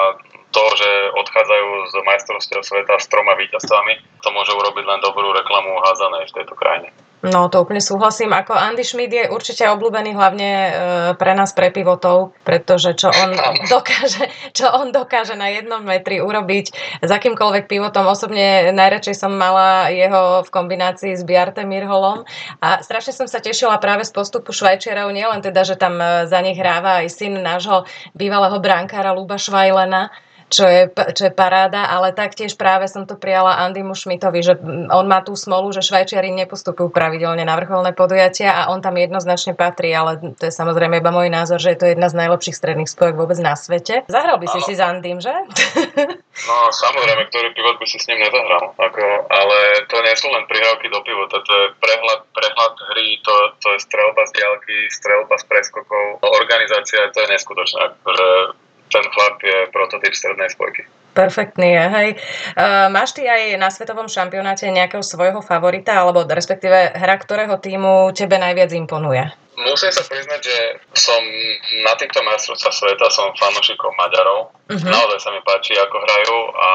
to, 0.49 0.63
že 0.75 0.89
odchádzajú 1.13 1.67
z 1.89 1.95
majstrovstiev 2.05 2.61
sveta 2.65 2.97
s 2.97 3.09
troma 3.09 3.37
víťazstvami, 3.37 4.21
to 4.25 4.29
môže 4.33 4.53
urobiť 4.53 4.85
len 4.85 4.99
dobrú 5.01 5.29
reklamu 5.31 5.77
hádzanej 5.85 6.29
v 6.29 6.35
tejto 6.35 6.53
krajine. 6.57 6.89
No 7.19 7.51
to 7.51 7.67
úplne 7.67 7.83
súhlasím. 7.83 8.31
Ako 8.31 8.55
Andy 8.55 8.87
Schmidt 8.87 9.11
je 9.11 9.27
určite 9.27 9.67
obľúbený 9.67 10.15
hlavne 10.15 10.49
e, 10.55 10.71
pre 11.19 11.35
nás, 11.35 11.51
pre 11.51 11.67
pivotov, 11.67 12.31
pretože 12.47 12.95
čo 12.95 13.11
on 13.11 13.35
dokáže, 13.75 14.31
čo 14.55 14.71
on 14.71 14.95
dokáže 14.95 15.35
na 15.35 15.51
jednom 15.51 15.83
metri 15.83 16.23
urobiť 16.23 16.65
s 17.03 17.09
akýmkoľvek 17.11 17.67
pivotom. 17.67 18.07
Osobne 18.07 18.71
najradšej 18.71 19.19
som 19.19 19.35
mala 19.35 19.91
jeho 19.91 20.47
v 20.47 20.49
kombinácii 20.49 21.19
s 21.19 21.27
Biarte 21.27 21.67
Mirholom 21.67 22.23
a 22.63 22.79
strašne 22.79 23.11
som 23.11 23.27
sa 23.27 23.43
tešila 23.43 23.75
práve 23.83 24.07
z 24.07 24.15
postupu 24.15 24.55
Švajčiarov, 24.55 25.11
nielen 25.11 25.43
teda, 25.43 25.67
že 25.67 25.75
tam 25.75 25.99
e, 25.99 26.23
za 26.23 26.39
nich 26.39 26.55
hráva 26.55 27.03
aj 27.03 27.11
syn 27.11 27.35
nášho 27.43 27.83
bývalého 28.15 28.63
brankára 28.63 29.11
Luba 29.11 29.35
Švajlena, 29.35 30.07
čo 30.49 30.65
je, 30.65 30.89
čo 30.89 31.29
je 31.29 31.33
paráda, 31.33 31.85
ale 31.87 32.09
taktiež 32.11 32.57
práve 32.57 32.89
som 32.89 33.05
to 33.05 33.13
prijala 33.15 33.61
Andymu 33.63 33.93
Schmidtovi, 33.93 34.41
že 34.41 34.57
on 34.89 35.05
má 35.05 35.21
tú 35.21 35.37
smolu, 35.37 35.69
že 35.69 35.85
Švajčiari 35.85 36.33
nepostupujú 36.33 36.89
pravidelne 36.89 37.45
na 37.45 37.53
vrcholné 37.53 37.93
podujatia 37.93 38.51
a 38.57 38.73
on 38.73 38.81
tam 38.81 38.97
jednoznačne 38.97 39.53
patrí, 39.53 39.93
ale 39.93 40.17
to 40.35 40.49
je 40.49 40.53
samozrejme 40.53 40.97
iba 40.97 41.13
môj 41.13 41.29
názor, 41.29 41.61
že 41.61 41.77
je 41.77 41.79
to 41.79 41.87
jedna 41.93 42.09
z 42.09 42.17
najlepších 42.17 42.57
stredných 42.57 42.89
spojok 42.89 43.15
vôbec 43.15 43.37
na 43.37 43.53
svete. 43.53 44.09
Zahral 44.09 44.41
by 44.41 44.47
si 44.49 44.59
ano. 44.59 44.65
si 44.65 44.73
s 44.73 44.81
Andym, 44.81 45.19
že? 45.21 45.33
No 46.39 46.71
samozrejme, 46.71 47.27
ktorý 47.27 47.51
pivot 47.51 47.83
by 47.83 47.83
si 47.83 47.99
s 47.99 48.07
ním 48.07 48.23
nezahral, 48.23 48.71
ako, 48.79 49.03
ale 49.27 49.83
to 49.91 49.99
nie 49.99 50.15
sú 50.15 50.31
len 50.31 50.47
prihrávky 50.47 50.87
do 50.87 51.03
pivota, 51.03 51.43
to 51.43 51.51
je 51.51 51.67
prehľad, 51.83 52.23
prehľad 52.31 52.73
hry, 52.95 53.19
to, 53.27 53.35
to 53.59 53.67
je 53.75 53.83
strelba 53.83 54.23
z 54.23 54.39
diálky, 54.39 54.87
strelba 54.87 55.35
z 55.35 55.45
preskokov, 55.51 56.23
organizácia, 56.23 57.11
to 57.11 57.27
je 57.27 57.31
neskutočné, 57.35 57.83
že 57.91 58.27
ten 58.89 59.05
chlap 59.05 59.37
je 59.41 59.57
prototyp 59.71 60.11
strednej 60.11 60.49
spojky. 60.49 60.83
Perfektný 61.09 61.73
je, 61.73 61.85
hej. 61.89 62.09
Uh, 62.53 62.87
máš 62.93 63.17
ty 63.17 63.25
aj 63.25 63.57
na 63.57 63.73
svetovom 63.73 64.05
šampionáte 64.05 64.69
nejakého 64.69 65.01
svojho 65.01 65.41
favorita, 65.41 65.97
alebo 65.97 66.23
respektíve 66.23 66.93
hra 66.93 67.15
ktorého 67.17 67.57
týmu 67.57 68.13
tebe 68.13 68.37
najviac 68.37 68.69
imponuje? 68.77 69.25
Musím 69.59 69.91
sa 69.91 70.05
priznať, 70.07 70.39
že 70.39 70.57
som 70.95 71.19
na 71.83 71.91
týchto 71.99 72.23
majstrovstvách 72.23 72.75
sveta 72.75 73.07
som 73.11 73.35
fanúšikom 73.35 73.91
Maďarov. 73.91 74.55
Uh-huh. 74.71 74.87
Naozaj 74.87 75.19
sa 75.19 75.29
mi 75.35 75.41
páči, 75.43 75.75
ako 75.75 75.97
hrajú 75.99 76.37
a 76.55 76.69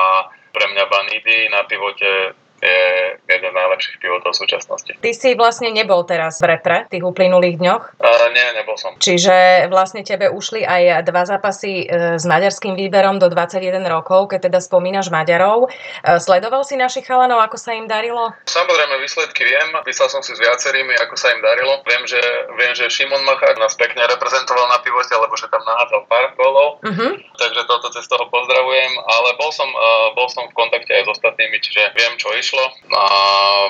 pre 0.53 0.67
mňa 0.69 0.85
Banidy 0.93 1.49
na 1.49 1.65
pivote 1.65 2.37
je 2.65 2.85
jeden 3.29 3.51
z 3.53 3.57
najlepších 3.57 3.97
pivotov 4.01 4.33
v 4.33 4.39
súčasnosti. 4.41 4.93
Ty 4.99 5.11
si 5.13 5.37
vlastne 5.37 5.69
nebol 5.71 6.03
teraz 6.09 6.41
v 6.41 6.57
repre 6.57 6.89
v 6.89 6.99
tých 6.99 7.05
uplynulých 7.05 7.61
dňoch? 7.61 7.83
Uh, 8.01 8.29
nie, 8.33 8.47
nebol 8.57 8.77
som. 8.81 8.97
Čiže 8.97 9.69
vlastne 9.69 10.01
tebe 10.01 10.33
ušli 10.33 10.65
aj 10.65 11.05
dva 11.05 11.29
zápasy 11.29 11.85
e, 11.85 12.17
s 12.17 12.25
maďarským 12.25 12.75
výberom 12.79 13.21
do 13.21 13.29
21 13.29 13.85
rokov, 13.89 14.33
keď 14.33 14.49
teda 14.51 14.59
spomínaš 14.61 15.13
Maďarov. 15.13 15.69
E, 15.69 16.19
sledoval 16.21 16.65
si 16.65 16.79
našich 16.79 17.05
chalanov, 17.05 17.43
ako 17.45 17.57
sa 17.61 17.77
im 17.77 17.85
darilo? 17.91 18.33
Samozrejme, 18.49 18.95
výsledky 19.03 19.45
viem. 19.45 19.69
Písal 19.85 20.09
som 20.09 20.25
si 20.25 20.33
s 20.33 20.41
viacerými, 20.41 20.95
ako 21.05 21.15
sa 21.19 21.33
im 21.35 21.41
darilo. 21.43 21.83
Viem, 21.85 22.05
že, 22.09 22.21
viem, 22.57 22.73
že 22.73 22.89
Šimon 22.89 23.23
Machar 23.27 23.57
nás 23.61 23.77
pekne 23.77 24.07
reprezentoval 24.09 24.71
na 24.71 24.79
pivote, 24.81 25.13
lebo 25.13 25.35
že 25.37 25.51
tam 25.51 25.63
nahádzal 25.67 26.01
pár 26.09 26.25
golov. 26.39 26.81
Uh-huh. 26.81 27.13
Takže 27.37 27.61
toto 27.67 27.91
cez 27.93 28.07
toho 28.09 28.25
pozdravujem. 28.31 28.93
Ale 29.05 29.29
bol 29.37 29.51
som, 29.51 29.69
uh, 29.69 30.09
bol 30.17 30.31
som 30.31 30.47
v 30.49 30.57
kontakte 30.57 30.95
aj 30.95 31.05
s 31.07 31.13
ostatnými, 31.19 31.57
čiže 31.61 31.93
viem, 31.99 32.15
čo 32.17 32.33
išlo 32.35 32.54
išlo. 32.55 32.67
A 32.95 33.03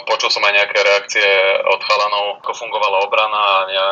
počul 0.04 0.28
som 0.28 0.44
aj 0.44 0.52
nejaké 0.52 0.78
reakcie 0.84 1.24
od 1.64 1.80
chalanov, 1.80 2.44
ako 2.44 2.52
fungovala 2.52 3.08
obrana 3.08 3.40
a 3.40 3.54
ja, 3.72 3.86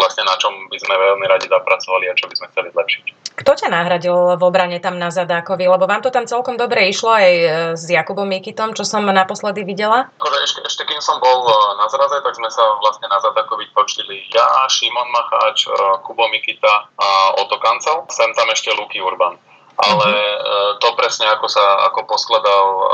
vlastne 0.00 0.24
na 0.24 0.34
čom 0.40 0.72
by 0.72 0.78
sme 0.80 0.96
veľmi 0.96 1.26
radi 1.28 1.46
zapracovali 1.52 2.08
a 2.08 2.16
čo 2.16 2.24
by 2.26 2.34
sme 2.40 2.50
chceli 2.56 2.68
zlepšiť. 2.72 3.04
Kto 3.44 3.52
ťa 3.56 3.68
nahradil 3.72 4.36
v 4.36 4.42
obrane 4.42 4.80
tam 4.80 5.00
na 5.00 5.08
Zadákovi? 5.12 5.64
Lebo 5.64 5.84
vám 5.84 6.04
to 6.04 6.12
tam 6.12 6.28
celkom 6.28 6.60
dobre 6.60 6.88
išlo 6.88 7.12
aj 7.12 7.28
e, 7.28 7.46
s 7.76 7.88
Jakubom 7.88 8.28
Mikitom, 8.28 8.76
čo 8.76 8.84
som 8.84 9.04
naposledy 9.04 9.64
videla? 9.64 10.12
Akože 10.20 10.38
ešte, 10.44 10.60
ešte 10.64 10.82
kým 10.84 11.00
som 11.00 11.16
bol 11.20 11.48
e, 11.48 11.52
na 11.80 11.88
zraze, 11.88 12.20
tak 12.20 12.36
sme 12.36 12.52
sa 12.52 12.64
vlastne 12.84 13.08
na 13.08 13.16
Zadákovi 13.20 13.68
počili 13.72 14.28
ja, 14.32 14.44
Šimon 14.68 15.08
Macháč, 15.08 15.68
e, 15.68 15.72
Kubo 16.04 16.28
Mikita 16.28 16.88
a 17.00 17.08
Oto 17.40 17.56
Kancel. 17.60 18.04
Sem 18.12 18.28
tam 18.36 18.48
ešte 18.52 18.76
Luky 18.76 19.00
Urban 19.00 19.49
ale 19.80 20.08
uh-huh. 20.12 20.76
to 20.76 20.88
presne 20.92 21.24
ako 21.32 21.48
sa 21.48 21.88
ako 21.88 22.04
poskladal 22.04 22.64
uh, 22.80 22.88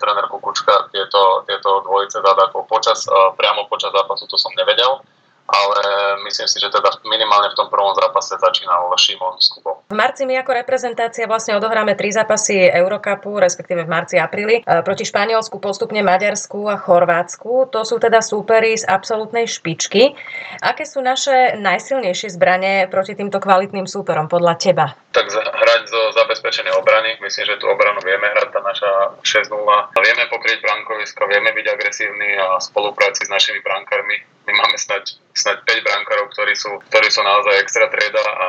tréner 0.00 0.24
Kukučka 0.30 0.88
tieto, 0.88 1.44
tieto 1.44 1.84
dvojice 1.84 2.24
zadákov 2.24 2.64
počas, 2.64 3.04
uh, 3.04 3.36
priamo 3.36 3.68
počas 3.68 3.92
zápasu, 3.92 4.24
to 4.24 4.40
som 4.40 4.52
nevedel 4.56 5.04
ale 5.50 5.82
myslím 6.24 6.46
si, 6.46 6.62
že 6.62 6.70
teda 6.70 7.02
minimálne 7.02 7.50
v 7.50 7.58
tom 7.58 7.66
prvom 7.66 7.90
zápase 7.98 8.38
začínal 8.38 8.86
Šimon 8.94 9.34
s 9.42 9.50
Kubou. 9.50 9.82
V 9.90 9.96
marci 9.98 10.22
my 10.22 10.38
ako 10.38 10.54
reprezentácia 10.54 11.26
vlastne 11.26 11.58
odohráme 11.58 11.98
tri 11.98 12.14
zápasy 12.14 12.70
Eurocupu, 12.70 13.42
respektíve 13.42 13.82
v 13.82 13.90
marci 13.90 14.16
apríli, 14.22 14.62
proti 14.86 15.02
Španielsku, 15.02 15.58
postupne 15.58 16.06
Maďarsku 16.06 16.70
a 16.70 16.78
Chorvátsku. 16.78 17.66
To 17.74 17.82
sú 17.82 17.98
teda 17.98 18.22
súpery 18.22 18.78
z 18.78 18.86
absolútnej 18.86 19.50
špičky. 19.50 20.14
Aké 20.62 20.86
sú 20.86 21.02
naše 21.02 21.58
najsilnejšie 21.58 22.30
zbranie 22.30 22.86
proti 22.86 23.18
týmto 23.18 23.42
kvalitným 23.42 23.90
súperom 23.90 24.30
podľa 24.30 24.54
teba? 24.54 24.86
Tak 25.10 25.26
hrať 25.32 25.82
zo 25.90 26.14
zabezpečenej 26.14 26.74
obrany. 26.78 27.18
Myslím, 27.18 27.44
že 27.50 27.58
tú 27.58 27.66
obranu 27.66 27.98
vieme 28.06 28.30
hrať, 28.30 28.48
tá 28.54 28.60
naša 28.62 28.90
6-0. 29.26 29.58
Vieme 29.98 30.24
pokryť 30.30 30.62
brankovisko, 30.62 31.26
vieme 31.26 31.50
byť 31.50 31.66
agresívni 31.66 32.38
a 32.38 32.62
spolupráci 32.62 33.26
s 33.26 33.30
našimi 33.30 33.58
brankármi 33.58 34.40
my 34.50 34.52
máme 34.58 34.76
snať, 34.82 35.20
snať 35.30 35.58
5 35.62 35.86
brankárov, 35.86 36.26
ktorí 36.34 36.58
sú, 36.58 36.82
ktorí 36.90 37.06
sú 37.06 37.22
naozaj 37.22 37.54
extra 37.62 37.86
trieda 37.86 38.18
a, 38.18 38.48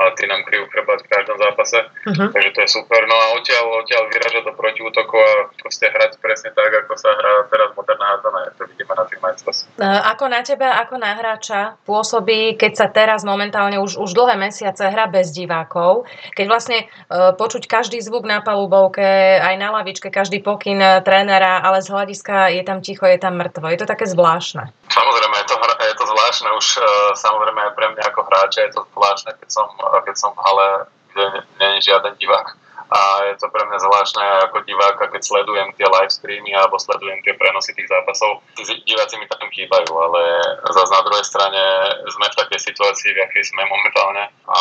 a 0.00 0.04
tí 0.16 0.24
nám 0.24 0.48
kryjú 0.48 0.64
chrbať 0.72 1.04
v 1.04 1.10
každom 1.12 1.36
zápase. 1.36 1.78
Uh-huh. 2.08 2.32
Takže 2.32 2.50
to 2.56 2.60
je 2.64 2.68
super. 2.72 3.00
No 3.04 3.16
a 3.18 3.26
odtiaľ, 3.36 3.84
odtiaľ 3.84 4.08
vyražať 4.08 4.42
do 4.48 4.52
protiútoku 4.56 5.18
a 5.20 5.52
proste 5.60 5.92
hrať 5.92 6.16
presne 6.24 6.56
tak, 6.56 6.72
ako 6.72 6.96
sa 6.96 7.12
hrá 7.12 7.44
teraz 7.52 7.68
moderná 7.76 8.16
hádzana. 8.16 8.40
To 8.56 8.64
vidíme 8.64 8.94
na 8.96 9.04
tých 9.04 9.20
majstrovstvách. 9.20 9.76
Ako 10.16 10.24
na 10.32 10.40
teba, 10.40 10.68
ako 10.80 10.94
na 10.96 11.12
hráča 11.20 11.76
pôsobí, 11.84 12.56
keď 12.56 12.72
sa 12.72 12.86
teraz 12.88 13.20
momentálne 13.26 13.76
už, 13.76 14.00
už 14.00 14.16
dlhé 14.16 14.40
mesiace 14.40 14.88
hra 14.88 15.10
bez 15.10 15.36
divákov, 15.36 16.01
keď 16.36 16.46
vlastne 16.48 16.78
uh, 16.86 17.34
počuť 17.34 17.66
každý 17.66 17.98
zvuk 18.00 18.24
na 18.24 18.40
palubovke, 18.40 19.38
aj 19.38 19.54
na 19.58 19.74
lavičke, 19.74 20.08
každý 20.08 20.40
pokyn 20.40 21.02
trénera, 21.02 21.60
ale 21.62 21.82
z 21.82 21.88
hľadiska 21.90 22.54
je 22.54 22.62
tam 22.62 22.78
ticho, 22.80 23.04
je 23.06 23.18
tam 23.18 23.38
mŕtvo. 23.38 23.68
Je 23.68 23.78
to 23.80 23.86
také 23.88 24.06
zvláštne. 24.08 24.70
Samozrejme, 24.92 25.34
je 25.42 25.46
to, 25.48 25.56
je 25.60 25.96
to 25.98 26.04
zvláštne 26.06 26.48
už 26.56 26.66
uh, 26.78 26.84
samozrejme 27.18 27.62
pre 27.74 27.86
mňa 27.96 28.02
ako 28.08 28.20
hráča, 28.28 28.68
je 28.68 28.72
to 28.76 28.82
zvláštne, 28.94 29.30
keď 29.36 29.48
som, 29.48 29.66
keď 30.06 30.14
som 30.16 30.30
v 30.32 30.40
hale, 30.42 30.68
žiaden 31.80 32.14
divák. 32.16 32.61
A 32.92 33.24
je 33.32 33.34
to 33.40 33.48
pre 33.48 33.64
mňa 33.64 33.78
zvláštne 33.80 34.24
ako 34.52 34.68
diváka, 34.68 35.08
keď 35.08 35.24
sledujem 35.24 35.72
tie 35.80 35.88
live 35.88 36.12
streamy 36.12 36.52
alebo 36.52 36.76
sledujem 36.76 37.24
tie 37.24 37.32
prenosy 37.40 37.72
tých 37.72 37.88
zápasov. 37.88 38.44
Diváci 38.60 39.16
mi 39.16 39.24
tam 39.32 39.48
chýbajú, 39.48 39.88
ale 39.96 40.22
zase 40.68 40.92
na 40.92 41.00
druhej 41.00 41.24
strane 41.24 41.62
sme 42.12 42.26
v 42.28 42.38
takej 42.44 42.60
situácii, 42.60 43.16
v 43.16 43.22
akej 43.24 43.44
sme 43.48 43.64
momentálne 43.64 44.28
a 44.44 44.60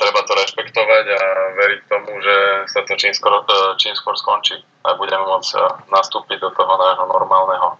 treba 0.00 0.24
to 0.24 0.32
rešpektovať 0.32 1.04
a 1.12 1.20
veriť 1.60 1.80
tomu, 1.92 2.10
že 2.24 2.36
sa 2.72 2.80
to 2.88 2.96
čím 2.96 3.12
skôr, 3.12 3.44
čím 3.76 3.92
skôr 3.92 4.16
skončí 4.16 4.56
a 4.88 4.96
budeme 4.96 5.28
môcť 5.28 5.84
nastúpiť 5.92 6.40
do 6.40 6.50
toho 6.56 6.72
nášho 6.72 7.04
normálneho 7.04 7.76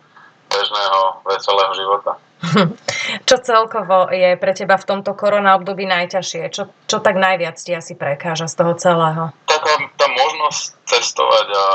bežného, 0.52 1.24
veselého 1.24 1.72
života. 1.72 2.20
Čo 3.28 3.36
celkovo 3.42 4.08
je 4.14 4.38
pre 4.38 4.52
teba 4.54 4.78
v 4.78 4.88
tomto 4.88 5.12
korona 5.18 5.58
období 5.58 5.84
najťažšie? 5.90 6.42
Čo, 6.54 6.70
čo 6.86 6.98
tak 7.02 7.18
najviac 7.18 7.58
ti 7.58 7.74
asi 7.74 7.98
prekáža 7.98 8.46
z 8.46 8.54
toho 8.54 8.72
celého? 8.78 9.22
Taká 9.50 9.90
tá 9.98 10.06
možnosť 10.06 10.78
cestovať 10.88 11.46
a 11.52 11.66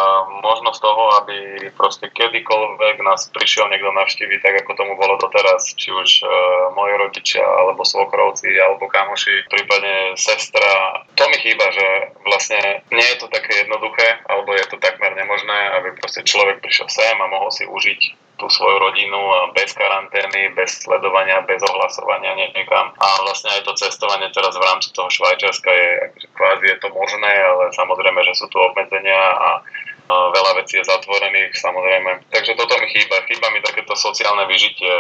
možnosť 0.42 0.80
toho, 0.82 1.04
aby 1.22 1.38
proste 1.78 2.10
kedykoľvek 2.10 2.96
nás 3.06 3.30
prišiel 3.30 3.70
niekto 3.70 3.92
navštíviť, 3.94 4.40
tak 4.42 4.54
ako 4.66 4.72
tomu 4.74 4.94
bolo 4.98 5.20
doteraz, 5.22 5.76
či 5.78 5.94
už 5.94 6.26
uh, 6.26 6.30
moji 6.74 6.94
rodičia, 6.98 7.44
alebo 7.44 7.86
svokrovci, 7.86 8.50
alebo 8.58 8.90
kamoši, 8.90 9.46
prípadne 9.52 10.18
sestra. 10.18 11.06
To 11.14 11.24
mi 11.30 11.38
chýba, 11.44 11.70
že 11.70 11.88
vlastne 12.26 12.82
nie 12.90 13.06
je 13.14 13.18
to 13.22 13.28
také 13.30 13.68
jednoduché, 13.68 14.24
alebo 14.26 14.56
je 14.58 14.66
to 14.66 14.82
takmer 14.82 15.14
nemožné, 15.14 15.60
aby 15.78 15.94
proste 16.00 16.26
človek 16.26 16.64
prišiel 16.64 16.90
sem 16.90 17.18
a 17.20 17.30
mohol 17.30 17.54
si 17.54 17.70
užiť 17.70 18.23
tú 18.44 18.52
svoju 18.52 18.76
rodinu 18.76 19.16
bez 19.56 19.72
karantény, 19.72 20.52
bez 20.52 20.84
sledovania, 20.84 21.48
bez 21.48 21.64
ohlasovania 21.64 22.36
niekam. 22.36 22.92
A 23.00 23.08
vlastne 23.24 23.56
aj 23.56 23.64
to 23.64 23.72
cestovanie 23.80 24.28
teraz 24.36 24.52
v 24.60 24.68
rámci 24.68 24.92
toho 24.92 25.08
Švajčiarska 25.08 25.72
je, 25.72 25.90
akože 26.12 26.28
kvázi 26.36 26.66
je 26.68 26.78
to 26.84 26.92
možné, 26.92 27.32
ale 27.32 27.72
samozrejme, 27.72 28.20
že 28.28 28.36
sú 28.36 28.52
tu 28.52 28.60
obmedzenia 28.60 29.16
a 29.16 29.64
veľa 30.12 30.60
vecí 30.60 30.76
je 30.76 30.84
zatvorených, 30.92 31.56
samozrejme. 31.56 32.28
Takže 32.36 32.60
toto 32.60 32.76
mi 32.84 32.92
chýba. 32.92 33.24
Chýba 33.32 33.48
mi 33.56 33.64
takéto 33.64 33.96
sociálne 33.96 34.44
vyžitie. 34.52 34.92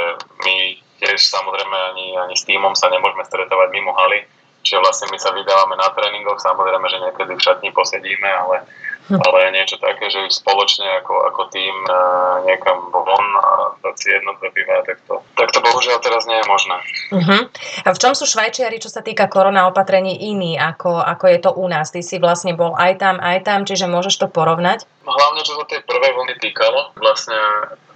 My 0.48 0.80
tiež 1.04 1.20
samozrejme 1.20 1.78
ani, 1.92 2.16
ani 2.16 2.36
s 2.40 2.48
týmom 2.48 2.72
sa 2.80 2.88
nemôžeme 2.88 3.28
stretovať 3.28 3.68
mimo 3.76 3.92
haly. 3.92 4.24
Čiže 4.64 4.80
vlastne 4.80 5.08
my 5.12 5.20
sa 5.20 5.36
vydávame 5.36 5.76
na 5.76 5.92
tréningoch, 5.92 6.40
samozrejme, 6.40 6.88
že 6.88 7.04
niekedy 7.04 7.32
v 7.36 7.46
šatni 7.46 7.70
posedíme, 7.76 8.30
ale 8.32 8.64
ale 9.12 9.52
niečo 9.52 9.76
také, 9.84 10.08
že 10.08 10.32
spoločne 10.32 11.04
ako, 11.04 11.28
ako 11.28 11.42
tým 11.52 11.76
uh, 11.92 12.40
niekam 12.48 12.88
von 12.88 13.28
a 13.44 13.76
dať 13.84 13.96
si 14.00 14.08
jedno 14.16 14.32
piva, 14.40 14.80
tak 14.88 15.04
to, 15.04 15.20
tak 15.36 15.52
to 15.52 15.60
bohužiaľ 15.60 16.00
teraz 16.00 16.24
nie 16.24 16.40
je 16.40 16.46
možné. 16.48 16.78
Uh-huh. 17.12 17.42
A 17.84 17.90
v 17.92 18.00
čom 18.00 18.16
sú 18.16 18.24
Švajčiari, 18.24 18.80
čo 18.80 18.88
sa 18.88 19.04
týka 19.04 19.28
korona 19.28 19.68
opatrení 19.68 20.16
iní, 20.32 20.56
ako, 20.56 21.04
ako 21.04 21.26
je 21.28 21.40
to 21.44 21.52
u 21.52 21.66
nás? 21.68 21.92
Ty 21.92 22.00
si 22.00 22.16
vlastne 22.16 22.56
bol 22.56 22.80
aj 22.80 23.04
tam, 23.04 23.20
aj 23.20 23.44
tam, 23.44 23.68
čiže 23.68 23.92
môžeš 23.92 24.24
to 24.24 24.28
porovnať? 24.32 24.88
No, 25.04 25.12
hlavne, 25.12 25.44
čo 25.44 25.60
sa 25.60 25.68
tej 25.68 25.84
prvej 25.84 26.12
vlny 26.16 26.36
týkalo, 26.40 26.96
vlastne 26.96 27.36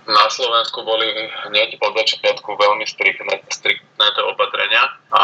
na 0.08 0.26
Slovensku 0.32 0.88
boli 0.88 1.08
hneď 1.48 1.76
od 1.84 1.92
začiatku 2.00 2.48
veľmi 2.56 2.88
striktné, 2.88 3.44
striktné 3.52 4.06
tie 4.08 4.24
opatrenia 4.24 4.88
a 5.12 5.24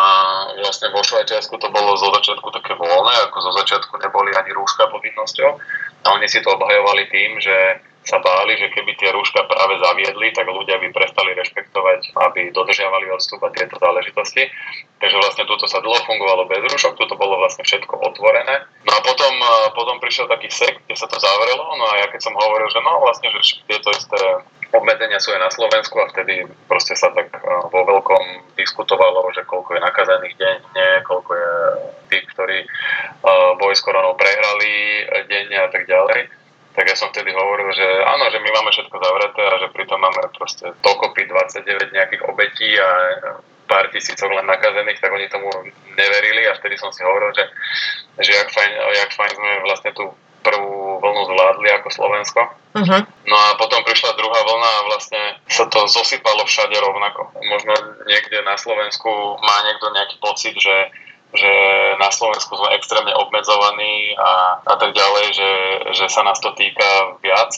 vlastne 0.59 0.91
vo 0.91 0.99
Švajčiarsku 0.99 1.55
to 1.55 1.71
bolo 1.71 1.95
zo 1.95 2.11
začiatku 2.19 2.47
také 2.51 2.75
voľné, 2.75 3.31
ako 3.31 3.37
zo 3.39 3.51
začiatku 3.63 3.95
neboli 4.03 4.35
ani 4.35 4.51
rúška 4.51 4.91
povinnosťou. 4.91 5.51
A 6.03 6.07
oni 6.19 6.27
si 6.27 6.43
to 6.43 6.51
obhajovali 6.51 7.07
tým, 7.07 7.39
že 7.39 7.55
sa 8.03 8.19
báli, 8.19 8.59
že 8.59 8.67
keby 8.71 8.99
tie 8.99 9.09
rúška 9.15 9.47
práve 9.47 9.79
zaviedli, 9.79 10.35
tak 10.35 10.47
ľudia 10.47 10.79
by 10.79 10.91
prestali 10.91 11.31
rešpektovať, 11.35 12.15
aby 12.31 12.51
dodržiavali 12.51 13.07
odstup 13.15 13.39
a 13.47 13.49
tieto 13.55 13.79
záležitosti. 13.79 14.47
Takže 14.99 15.17
vlastne 15.19 15.43
toto 15.47 15.67
sa 15.67 15.79
dlho 15.79 15.99
fungovalo 16.03 16.47
bez 16.47 16.63
rúšok, 16.67 16.99
toto 16.99 17.15
bolo 17.15 17.39
vlastne 17.39 17.63
všetko 17.63 17.95
otvorené. 17.99 18.67
No 18.87 18.91
a 18.95 18.99
potom, 19.03 19.33
potom 19.75 19.99
prišiel 20.03 20.27
taký 20.27 20.51
sek, 20.51 20.83
kde 20.83 20.95
sa 20.95 21.07
to 21.07 21.19
zavrelo, 21.19 21.63
no 21.75 21.85
a 21.91 22.03
ja 22.03 22.07
keď 22.11 22.27
som 22.27 22.35
hovoril, 22.35 22.67
že 22.71 22.79
no 22.83 23.03
vlastne, 23.03 23.31
že 23.31 23.39
tieto 23.67 23.91
isté 23.91 24.19
obmedzenia 24.73 25.21
sú 25.21 25.29
aj 25.37 25.41
na 25.43 25.51
Slovensku 25.53 26.01
a 26.01 26.09
vtedy 26.09 26.49
proste 26.65 26.97
sa 26.97 27.13
tak 27.13 27.29
vo 27.69 27.81
veľkom 27.85 28.57
diskutovalo, 28.57 29.21
že 29.29 29.45
koľko 29.45 29.77
je 29.77 29.85
nakazených 29.85 30.35
denne, 30.41 30.87
koľko 31.05 31.31
je 31.37 31.51
tých, 32.09 32.25
ktorí 32.33 32.65
boj 33.61 33.73
s 33.77 33.85
koronou 33.85 34.17
prehrali 34.17 35.05
ja 36.93 36.95
som 37.01 37.09
vtedy 37.09 37.33
hovoril, 37.33 37.73
že 37.73 37.87
áno, 38.05 38.29
že 38.29 38.37
my 38.37 38.49
máme 38.53 38.69
všetko 38.69 38.95
zavreté 39.01 39.41
a 39.41 39.55
že 39.65 39.73
pritom 39.73 39.97
máme 39.97 40.29
proste 40.37 40.69
dokopy 40.85 41.25
29 41.25 41.89
nejakých 41.89 42.21
obetí 42.29 42.69
a 42.77 42.89
pár 43.65 43.89
tisícok 43.89 44.29
len 44.29 44.45
nakazených, 44.45 45.01
tak 45.01 45.09
oni 45.09 45.25
tomu 45.33 45.49
neverili 45.97 46.45
a 46.45 46.53
vtedy 46.53 46.77
som 46.77 46.93
si 46.93 47.01
hovoril, 47.01 47.33
že, 47.33 47.49
že 48.21 48.31
jak, 48.37 48.53
fajn, 48.53 48.71
jak 48.93 49.09
fajn 49.09 49.31
sme 49.33 49.51
vlastne 49.65 49.89
tú 49.97 50.13
prvú 50.45 51.01
vlnu 51.01 51.23
zvládli 51.33 51.69
ako 51.81 51.89
Slovensko. 51.89 52.41
Uh-huh. 52.77 53.01
No 53.25 53.35
a 53.39 53.57
potom 53.57 53.81
prišla 53.81 54.19
druhá 54.19 54.39
vlna 54.43 54.69
a 54.69 54.85
vlastne 54.91 55.21
sa 55.49 55.65
to 55.71 55.87
zosypalo 55.89 56.45
všade 56.45 56.77
rovnako. 56.77 57.31
Možno 57.47 57.73
niekde 58.05 58.43
na 58.45 58.59
Slovensku 58.59 59.09
má 59.39 59.57
niekto 59.65 59.87
nejaký 59.95 60.15
pocit, 60.21 60.53
že 60.59 60.93
že 61.33 61.53
na 61.97 62.13
Slovensku 62.13 62.53
sme 62.53 62.77
extrémne 62.77 63.13
obmedzovaní 63.17 64.13
a, 64.13 64.61
a 64.61 64.75
tak 64.77 64.93
ďalej, 64.93 65.25
že, 65.33 65.51
že 65.97 66.05
sa 66.09 66.21
nás 66.21 66.37
to 66.37 66.53
týka 66.53 67.17
viac, 67.25 67.49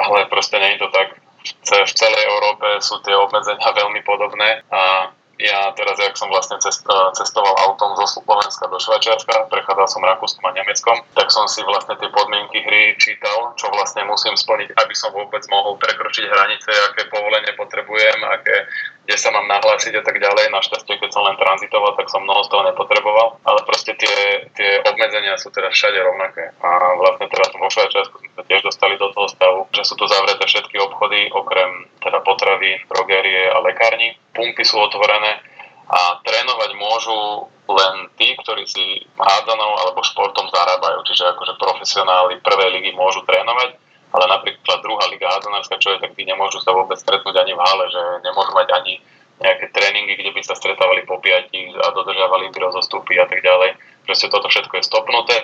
ale 0.00 0.24
proste 0.32 0.56
nie 0.56 0.76
je 0.76 0.80
to 0.80 0.88
tak. 0.88 1.20
V 1.48 1.92
celej 1.92 2.24
Európe 2.24 2.80
sú 2.80 3.00
tie 3.04 3.14
obmedzenia 3.14 3.68
veľmi 3.80 4.00
podobné 4.04 4.64
a 4.72 5.12
ja 5.38 5.70
teraz, 5.78 5.94
jak 6.02 6.18
som 6.18 6.26
vlastne 6.34 6.58
e, 6.58 6.66
cestoval 7.14 7.54
autom 7.70 7.94
zo 7.94 8.18
Slovenska 8.18 8.66
do 8.66 8.74
Švajčiarska, 8.74 9.46
prechádzal 9.46 9.86
som 9.86 10.02
Rakúskom 10.02 10.42
a 10.50 10.52
Nemeckom, 10.58 10.98
tak 11.14 11.30
som 11.30 11.46
si 11.46 11.62
vlastne 11.62 11.94
tie 11.94 12.10
podmienky 12.10 12.58
hry 12.66 12.98
čítal, 12.98 13.54
čo 13.54 13.70
vlastne 13.70 14.02
musím 14.10 14.34
splniť, 14.34 14.74
aby 14.74 14.94
som 14.98 15.14
vôbec 15.14 15.46
mohol 15.46 15.78
prekročiť 15.78 16.26
hranice, 16.26 16.70
aké 16.90 17.06
povolenie 17.06 17.54
potrebujem, 17.54 18.18
aké, 18.34 18.66
kde 19.06 19.14
sa 19.14 19.30
mám 19.30 19.46
nahlásiť 19.46 19.94
a 19.94 20.02
tak 20.02 20.18
ďalej. 20.18 20.50
Našťastie, 20.50 20.98
keď 20.98 21.10
som 21.14 21.22
len 21.22 21.38
tranzitoval, 21.38 21.94
tak 21.94 22.10
som 22.10 22.26
mnoho 22.26 22.42
z 22.42 22.50
toho 22.50 22.62
nepotreboval, 22.66 23.38
ale 23.46 23.60
proste 23.62 23.94
tie, 23.94 24.42
tie 24.58 24.82
obmedzenia 24.90 25.38
sú 25.38 25.54
teda 25.54 25.70
všade 25.70 26.02
rovnaké. 26.02 26.50
A 26.66 26.98
vlastne 26.98 27.30
teraz 27.30 27.54
vo 27.54 27.70
Švajčiarsku 27.70 28.14
sme 28.18 28.30
sa 28.34 28.42
tiež 28.42 28.66
dostali 28.66 28.98
do 28.98 29.06
toho 29.14 29.30
stavu, 29.30 29.70
že 29.70 29.86
sú 29.86 29.94
tu 29.94 30.02
zavreté 30.10 30.42
všetky 30.42 30.82
obchody, 30.82 31.30
okrem 31.30 31.86
teda 32.02 32.18
potravy, 32.26 32.82
drogerie 32.90 33.54
a 33.54 33.62
lekárni 33.62 34.18
pumpy 34.38 34.62
sú 34.62 34.78
otvorené 34.78 35.42
a 35.90 36.22
trénovať 36.22 36.70
môžu 36.78 37.50
len 37.68 38.06
tí, 38.14 38.38
ktorí 38.38 38.64
si 38.64 39.02
hádzanou 39.18 39.70
alebo 39.82 40.06
športom 40.06 40.46
zarábajú. 40.48 41.02
Čiže 41.10 41.34
akože 41.34 41.58
profesionáli 41.58 42.40
prvej 42.40 42.78
ligy 42.78 42.94
môžu 42.94 43.26
trénovať, 43.26 43.74
ale 44.14 44.24
napríklad 44.30 44.78
druhá 44.80 45.04
liga 45.10 45.28
hádzanárska, 45.28 45.82
čo 45.82 45.96
je, 45.96 46.00
tak 46.00 46.14
tí 46.16 46.22
nemôžu 46.24 46.62
sa 46.62 46.72
vôbec 46.72 46.96
stretnúť 46.96 47.34
ani 47.40 47.52
v 47.52 47.60
hale, 47.60 47.84
že 47.90 48.02
nemôžu 48.24 48.52
mať 48.56 48.68
ani 48.72 49.02
nejaké 49.38 49.70
tréningy, 49.70 50.14
kde 50.18 50.30
by 50.34 50.40
sa 50.42 50.54
stretávali 50.58 51.06
po 51.06 51.20
piati 51.22 51.70
a 51.76 51.92
dodržiavali 51.94 52.50
by 52.50 52.58
rozostupy 52.58 53.20
a 53.20 53.26
tak 53.28 53.44
ďalej. 53.44 53.76
Proste 54.08 54.26
toto 54.32 54.48
všetko 54.48 54.80
je 54.80 54.88
stopnuté. 54.88 55.38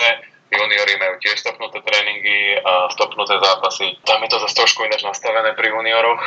Juniori 0.51 0.95
majú 1.03 1.15
tiež 1.19 1.41
stopnuté 1.41 1.83
tréningy 1.83 2.59
a 2.63 2.89
stopnuté 2.91 3.39
zápasy. 3.39 3.97
Tam 4.07 4.23
je 4.23 4.29
to 4.31 4.39
zase 4.45 4.55
trošku 4.55 4.87
ináč 4.87 5.03
nastavené 5.03 5.53
pri 5.55 5.73
junioroch 5.73 6.23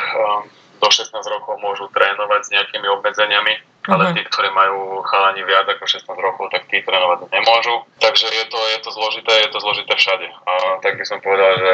do 0.78 0.88
16 0.88 1.12
rokov 1.14 1.58
môžu 1.60 1.90
trénovať 1.90 2.40
s 2.46 2.52
nejakými 2.54 2.88
obmedzeniami, 2.98 3.54
ale 3.88 4.02
uh-huh. 4.08 4.14
tí, 4.14 4.22
ktorí 4.26 4.48
majú 4.54 5.02
chalani 5.06 5.42
viac 5.44 5.66
ako 5.66 5.84
16 5.84 6.08
rokov, 6.18 6.50
tak 6.54 6.66
tí 6.70 6.80
trénovať 6.82 7.30
nemôžu. 7.30 7.84
Takže 7.98 8.26
je 8.26 8.44
to, 8.48 8.58
je 8.58 8.78
to 8.82 8.90
zložité, 8.94 9.32
je 9.44 9.50
to 9.50 9.58
zložité 9.58 9.92
všade. 9.96 10.26
A 10.28 10.52
tak 10.82 10.98
by 10.98 11.04
som 11.04 11.18
povedal, 11.18 11.52
že 11.58 11.72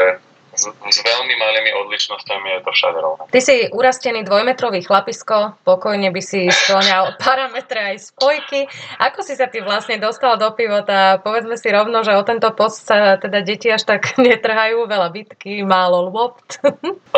s, 0.55 0.71
s 0.71 0.99
veľmi 1.03 1.35
malými 1.35 1.71
odlišnosťami 1.85 2.49
je 2.59 2.61
to 2.63 2.71
všade 2.71 2.99
rovné. 2.99 3.23
Ty 3.31 3.41
si 3.43 3.55
urastený 3.75 4.23
dvojmetrový 4.23 4.87
chlapisko, 4.87 5.59
pokojne 5.67 6.09
by 6.15 6.23
si 6.23 6.47
splňal 6.47 7.15
parametre 7.23 7.95
aj 7.95 8.15
spojky. 8.15 8.71
Ako 9.03 9.27
si 9.27 9.35
sa 9.35 9.51
ty 9.51 9.61
vlastne 9.61 9.99
dostal 9.99 10.39
do 10.39 10.49
pivota? 10.55 11.19
Povedzme 11.21 11.59
si 11.59 11.69
rovno, 11.75 12.07
že 12.07 12.15
o 12.15 12.23
tento 12.23 12.49
post 12.55 12.87
sa 12.87 13.19
teda 13.19 13.43
deti 13.43 13.69
až 13.69 13.85
tak 13.85 14.15
netrhajú, 14.23 14.87
veľa 14.87 15.09
bitky, 15.11 15.67
málo 15.67 16.09
lopt. 16.09 16.63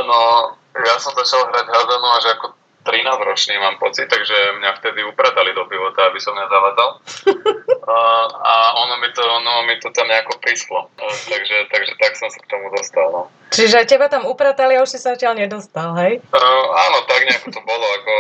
No, 0.06 0.54
ja 0.84 0.94
som 1.00 1.12
začal 1.16 1.46
hrať 1.48 1.66
hádzanú 1.70 2.08
až 2.20 2.24
ako 2.36 2.55
13 2.86 3.02
ročný 3.26 3.58
mám 3.58 3.76
pocit, 3.82 4.06
takže 4.06 4.62
mňa 4.62 4.70
vtedy 4.78 5.02
upratali 5.02 5.50
do 5.58 5.66
pivota, 5.66 6.06
aby 6.06 6.22
som 6.22 6.38
nezavadzal. 6.38 6.90
A, 7.86 7.98
a 8.26 8.54
ono, 8.82 8.98
mi 8.98 9.06
to, 9.14 9.22
ono 9.22 9.62
mi 9.62 9.78
to 9.78 9.94
tam 9.94 10.10
nejako 10.10 10.42
prischlo. 10.42 10.90
Takže, 11.30 11.70
takže 11.70 11.94
tak 12.02 12.18
som 12.18 12.26
sa 12.26 12.42
k 12.42 12.50
tomu 12.50 12.66
dostal. 12.74 13.06
No. 13.14 13.30
Čiže 13.54 13.86
teba 13.86 14.10
tam 14.10 14.26
upratali 14.26 14.74
a 14.74 14.82
už 14.82 14.90
si 14.90 14.98
sa 14.98 15.14
odtiaľ 15.14 15.38
nedostal, 15.38 15.94
hej? 16.02 16.18
Uh, 16.34 16.66
áno, 16.74 17.06
tak 17.06 17.22
nejako 17.22 17.54
to 17.54 17.62
bolo. 17.62 17.86
Ako, 18.02 18.14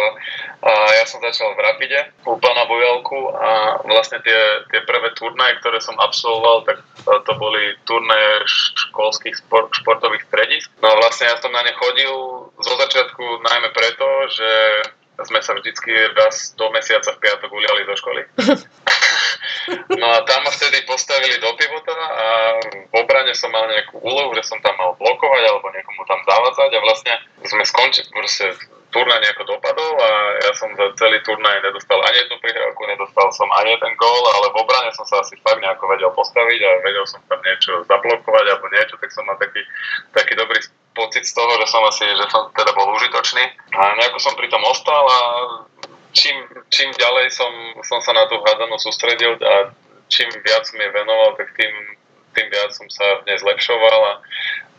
uh, 0.70 0.90
ja 0.94 1.04
som 1.10 1.18
začal 1.18 1.50
v 1.58 1.66
Rapide 1.66 2.14
u 2.30 2.38
pána 2.38 2.62
Bojalku 2.70 3.34
a 3.34 3.82
vlastne 3.90 4.22
tie, 4.22 4.38
tie 4.70 4.86
prvé 4.86 5.10
turnaje, 5.18 5.58
ktoré 5.58 5.82
som 5.82 5.98
absolvoval, 5.98 6.62
tak 6.62 6.78
uh, 6.78 7.18
to 7.26 7.34
boli 7.34 7.74
turnaje 7.90 8.46
školských 8.46 9.34
sport, 9.34 9.74
športových 9.74 10.30
stredisk. 10.30 10.70
No 10.78 10.94
a 10.94 10.98
vlastne 11.02 11.26
ja 11.26 11.34
som 11.42 11.50
na 11.50 11.66
ne 11.66 11.74
chodil 11.74 12.14
zo 12.62 12.74
začiatku 12.78 13.42
najmä 13.50 13.74
preto, 13.74 14.06
že 14.30 14.50
sme 15.24 15.40
sa 15.40 15.56
vždycky 15.56 15.92
raz 16.12 16.52
do 16.60 16.68
mesiaca 16.70 17.16
v 17.16 17.22
piatok 17.24 17.50
uliali 17.52 17.88
do 17.88 17.94
školy. 17.96 18.22
No 19.98 20.06
a 20.06 20.22
tam 20.22 20.46
ma 20.46 20.50
vtedy 20.54 20.86
postavili 20.86 21.42
do 21.42 21.50
pivota 21.58 21.90
a 21.90 22.26
v 22.62 22.94
obrane 23.02 23.34
som 23.34 23.50
mal 23.50 23.66
nejakú 23.66 23.98
úlohu, 23.98 24.30
že 24.38 24.46
som 24.46 24.62
tam 24.62 24.78
mal 24.78 24.94
blokovať 24.94 25.42
alebo 25.42 25.66
niekomu 25.74 26.06
tam 26.06 26.22
zavádzať 26.22 26.70
a 26.70 26.84
vlastne 26.86 27.14
sme 27.42 27.64
skončili, 27.66 28.06
proste 28.14 28.54
turnaj 28.94 29.18
nejako 29.26 29.58
dopadol 29.58 29.92
a 29.98 30.10
ja 30.46 30.52
som 30.54 30.70
za 30.78 30.86
celý 30.94 31.18
turnaj 31.26 31.58
nedostal 31.66 31.98
ani 31.98 32.22
jednu 32.22 32.38
prihrávku, 32.38 32.82
nedostal 32.86 33.28
som 33.34 33.50
ani 33.58 33.74
jeden 33.74 33.92
gól, 33.98 34.22
ale 34.38 34.54
v 34.54 34.60
obrane 34.62 34.90
som 34.94 35.02
sa 35.02 35.20
asi 35.20 35.34
fakt 35.42 35.58
nejako 35.58 35.84
vedel 35.90 36.14
postaviť 36.14 36.60
a 36.62 36.70
vedel 36.86 37.04
som 37.04 37.18
tam 37.26 37.42
niečo 37.42 37.82
zablokovať 37.90 38.44
alebo 38.46 38.66
niečo, 38.70 38.94
tak 39.02 39.10
som 39.10 39.26
mal 39.26 39.36
taký, 39.42 39.66
taký 40.14 40.38
dobrý 40.38 40.62
pocit 40.96 41.28
z 41.28 41.36
toho, 41.36 41.52
že 41.60 41.66
som 41.68 41.84
asi, 41.84 42.08
že 42.08 42.26
som 42.32 42.48
teda 42.56 42.72
bol 42.72 42.88
užitočný. 42.96 43.44
A 43.76 43.94
nejako 44.00 44.18
som 44.18 44.32
pri 44.34 44.48
tom 44.48 44.64
ostal 44.64 45.04
a 45.04 45.20
čím, 46.16 46.36
čím 46.72 46.90
ďalej 46.96 47.28
som, 47.28 47.52
som 47.84 48.00
sa 48.00 48.16
na 48.16 48.24
tú 48.26 48.40
hádzanú 48.40 48.80
sústredil 48.80 49.36
a 49.44 49.70
čím 50.08 50.32
viac 50.40 50.64
som 50.64 50.80
je 50.80 50.88
venoval, 50.88 51.36
tak 51.36 51.52
tým, 51.52 51.74
tým 52.32 52.48
viac 52.48 52.72
som 52.72 52.88
sa 52.88 53.20
v 53.20 53.28
nej 53.28 53.38
zlepšoval 53.38 54.00
a, 54.00 54.14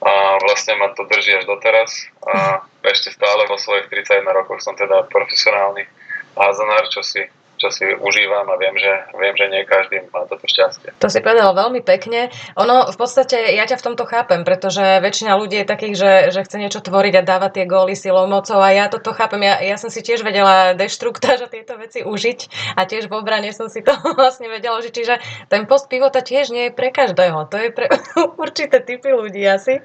a 0.02 0.12
vlastne 0.42 0.74
ma 0.82 0.90
to 0.98 1.06
drží 1.06 1.38
až 1.38 1.46
doteraz. 1.46 2.10
A 2.26 2.66
ešte 2.92 3.14
stále 3.14 3.46
vo 3.46 3.62
svojich 3.62 3.86
31 3.94 4.26
rokoch 4.34 4.60
som 4.66 4.74
teda 4.74 5.06
profesionálny 5.14 5.86
hádzanár, 6.34 6.90
čo 6.90 7.06
si 7.06 7.22
čo 7.58 7.74
si 7.74 7.86
užívam 7.90 8.46
a 8.48 8.56
viem, 8.62 8.78
že, 8.78 8.94
viem, 9.18 9.34
že 9.34 9.46
nie 9.50 9.66
každý 9.66 10.06
má 10.14 10.24
toto 10.30 10.46
šťastie. 10.46 10.94
To 11.02 11.10
si 11.10 11.20
povedal 11.20 11.58
veľmi 11.58 11.82
pekne. 11.82 12.30
Ono 12.54 12.94
v 12.94 12.98
podstate, 12.98 13.58
ja 13.58 13.66
ťa 13.66 13.82
v 13.82 13.86
tomto 13.92 14.06
chápem, 14.06 14.46
pretože 14.46 15.02
väčšina 15.02 15.34
ľudí 15.36 15.66
je 15.66 15.68
takých, 15.68 15.96
že, 15.98 16.14
že 16.32 16.46
chce 16.46 16.58
niečo 16.62 16.80
tvoriť 16.86 17.14
a 17.20 17.28
dávať 17.28 17.52
tie 17.62 17.66
góly 17.66 17.98
silou 17.98 18.30
mocou 18.30 18.62
a 18.62 18.70
ja 18.70 18.86
toto 18.88 19.12
chápem. 19.12 19.42
Ja, 19.44 19.58
ja 19.60 19.76
som 19.82 19.90
si 19.90 20.06
tiež 20.06 20.22
vedela 20.22 20.78
deštruktáž 20.78 21.46
a 21.46 21.52
tieto 21.52 21.76
veci 21.82 22.06
užiť 22.06 22.40
a 22.78 22.86
tiež 22.86 23.10
v 23.10 23.18
obrane 23.18 23.50
som 23.52 23.68
si 23.68 23.82
to 23.82 23.92
vlastne 24.20 24.48
vedela 24.48 24.78
užiť. 24.78 24.94
Čiže 24.94 25.16
ten 25.50 25.66
post 25.66 25.90
pivota 25.90 26.22
tiež 26.22 26.54
nie 26.54 26.70
je 26.70 26.76
pre 26.78 26.94
každého. 26.94 27.50
To 27.50 27.58
je 27.58 27.70
pre 27.74 27.90
určité 28.44 28.86
typy 28.86 29.12
ľudí 29.12 29.42
asi. 29.44 29.82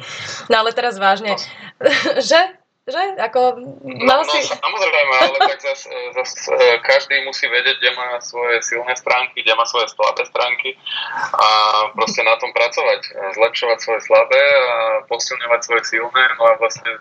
No 0.53 0.61
ale 0.61 0.77
teraz 0.77 1.01
vážne, 1.01 1.41
že 2.29 2.62
že? 2.83 3.03
Ako, 3.31 3.63
mal 4.03 4.27
no, 4.27 4.31
si... 4.31 4.43
no, 4.43 4.59
samozrejme, 4.59 5.15
ale 5.23 5.39
tak 5.39 5.61
zase 5.63 5.87
zas, 6.19 6.31
e, 6.51 6.83
každý 6.83 7.23
musí 7.23 7.47
vedieť, 7.47 7.79
kde 7.79 7.91
má 7.95 8.19
svoje 8.19 8.59
silné 8.67 8.91
stránky, 8.99 9.39
kde 9.39 9.55
má 9.55 9.63
svoje 9.63 9.87
slabé 9.95 10.27
stránky 10.27 10.75
a 11.31 11.49
proste 11.95 12.27
na 12.27 12.35
tom 12.43 12.51
pracovať, 12.51 13.01
zlepšovať 13.39 13.79
svoje 13.79 14.01
slabé 14.03 14.43
a 14.43 14.77
posilňovať 15.07 15.61
svoje 15.63 15.83
silné, 15.95 16.23
no 16.39 16.43
a 16.43 16.59
vlastne 16.59 16.99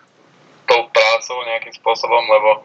tou 0.70 0.86
prácou 0.94 1.38
nejakým 1.50 1.74
spôsobom, 1.74 2.24
lebo 2.30 2.62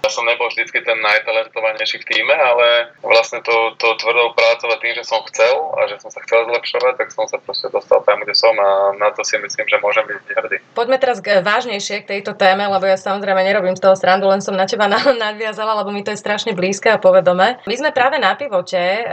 ja 0.00 0.10
som 0.10 0.24
nebol 0.24 0.48
vždy 0.48 0.64
ten 0.72 0.98
najtalentovanejší 1.00 2.00
v 2.00 2.08
týme, 2.08 2.32
ale 2.32 2.96
vlastne 3.04 3.44
to, 3.44 3.76
to 3.76 3.88
tvrdou 4.00 4.32
prácou 4.32 4.72
a 4.72 4.80
tým, 4.80 4.96
že 4.96 5.04
som 5.04 5.20
chcel 5.28 5.54
a 5.76 5.86
že 5.88 6.00
som 6.00 6.08
sa 6.08 6.20
chcel 6.24 6.48
zlepšovať, 6.48 6.94
tak 6.96 7.08
som 7.12 7.28
sa 7.28 7.36
proste 7.36 7.68
dostal 7.68 8.00
tam, 8.08 8.24
kde 8.24 8.32
som 8.32 8.52
a 8.56 8.96
na 8.96 9.12
to 9.12 9.20
si 9.20 9.36
myslím, 9.36 9.68
že 9.68 9.76
môžem 9.84 10.04
byť 10.08 10.18
hrdý. 10.32 10.56
Poďme 10.72 10.96
teraz 10.96 11.20
k, 11.20 11.44
vážnejšie 11.44 12.04
k 12.04 12.10
tejto 12.16 12.32
téme, 12.32 12.64
lebo 12.64 12.84
ja 12.88 12.96
samozrejme 12.96 13.44
nerobím 13.44 13.76
z 13.76 13.84
toho 13.84 13.96
srandu, 13.96 14.28
len 14.28 14.40
som 14.40 14.56
na 14.56 14.64
teba 14.64 14.88
nadviazala, 15.24 15.84
lebo 15.84 15.92
mi 15.92 16.00
to 16.00 16.16
je 16.16 16.18
strašne 16.20 16.56
blízke 16.56 16.88
a 16.88 16.98
povedome. 16.98 17.60
My 17.68 17.74
sme 17.76 17.92
práve 17.92 18.16
na 18.16 18.32
pivote, 18.34 18.80
e, 18.80 19.04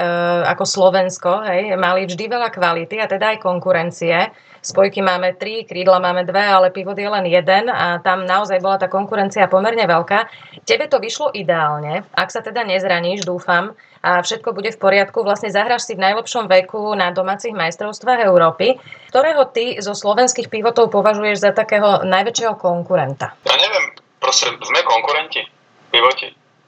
ako 0.47 0.63
Slovensko, 0.63 1.43
hej, 1.47 1.75
mali 1.75 2.07
vždy 2.07 2.25
veľa 2.31 2.49
kvality 2.53 2.95
a 3.03 3.11
teda 3.11 3.35
aj 3.35 3.43
konkurencie. 3.43 4.31
Spojky 4.67 4.99
máme 4.99 5.39
tri, 5.39 5.63
krídla 5.63 6.03
máme 6.03 6.27
dve, 6.27 6.43
ale 6.43 6.75
pivot 6.75 6.99
je 6.99 7.07
len 7.07 7.23
jeden 7.23 7.71
a 7.71 8.03
tam 8.03 8.27
naozaj 8.27 8.59
bola 8.59 8.75
tá 8.75 8.91
konkurencia 8.91 9.47
pomerne 9.47 9.87
veľká. 9.87 10.27
Tebe 10.67 10.91
to 10.91 10.99
vyšlo 10.99 11.31
ideálne, 11.31 12.03
ak 12.11 12.27
sa 12.27 12.43
teda 12.43 12.67
nezraníš, 12.67 13.23
dúfam, 13.23 13.71
a 14.03 14.19
všetko 14.19 14.51
bude 14.51 14.75
v 14.75 14.79
poriadku. 14.79 15.23
Vlastne 15.23 15.51
zahráš 15.51 15.87
si 15.87 15.95
v 15.95 16.03
najlepšom 16.03 16.51
veku 16.51 16.93
na 16.99 17.15
domácich 17.15 17.55
majstrovstvách 17.55 18.27
Európy. 18.27 18.75
Ktorého 19.11 19.47
ty 19.51 19.79
zo 19.79 19.95
slovenských 19.95 20.51
pivotov 20.51 20.91
považuješ 20.91 21.47
za 21.47 21.51
takého 21.55 22.03
najväčšieho 22.03 22.59
konkurenta? 22.59 23.39
Ja 23.47 23.55
neviem, 23.55 23.95
proste 24.19 24.51
sme 24.51 24.79
konkurenti, 24.83 25.47
pivoti. 25.95 26.27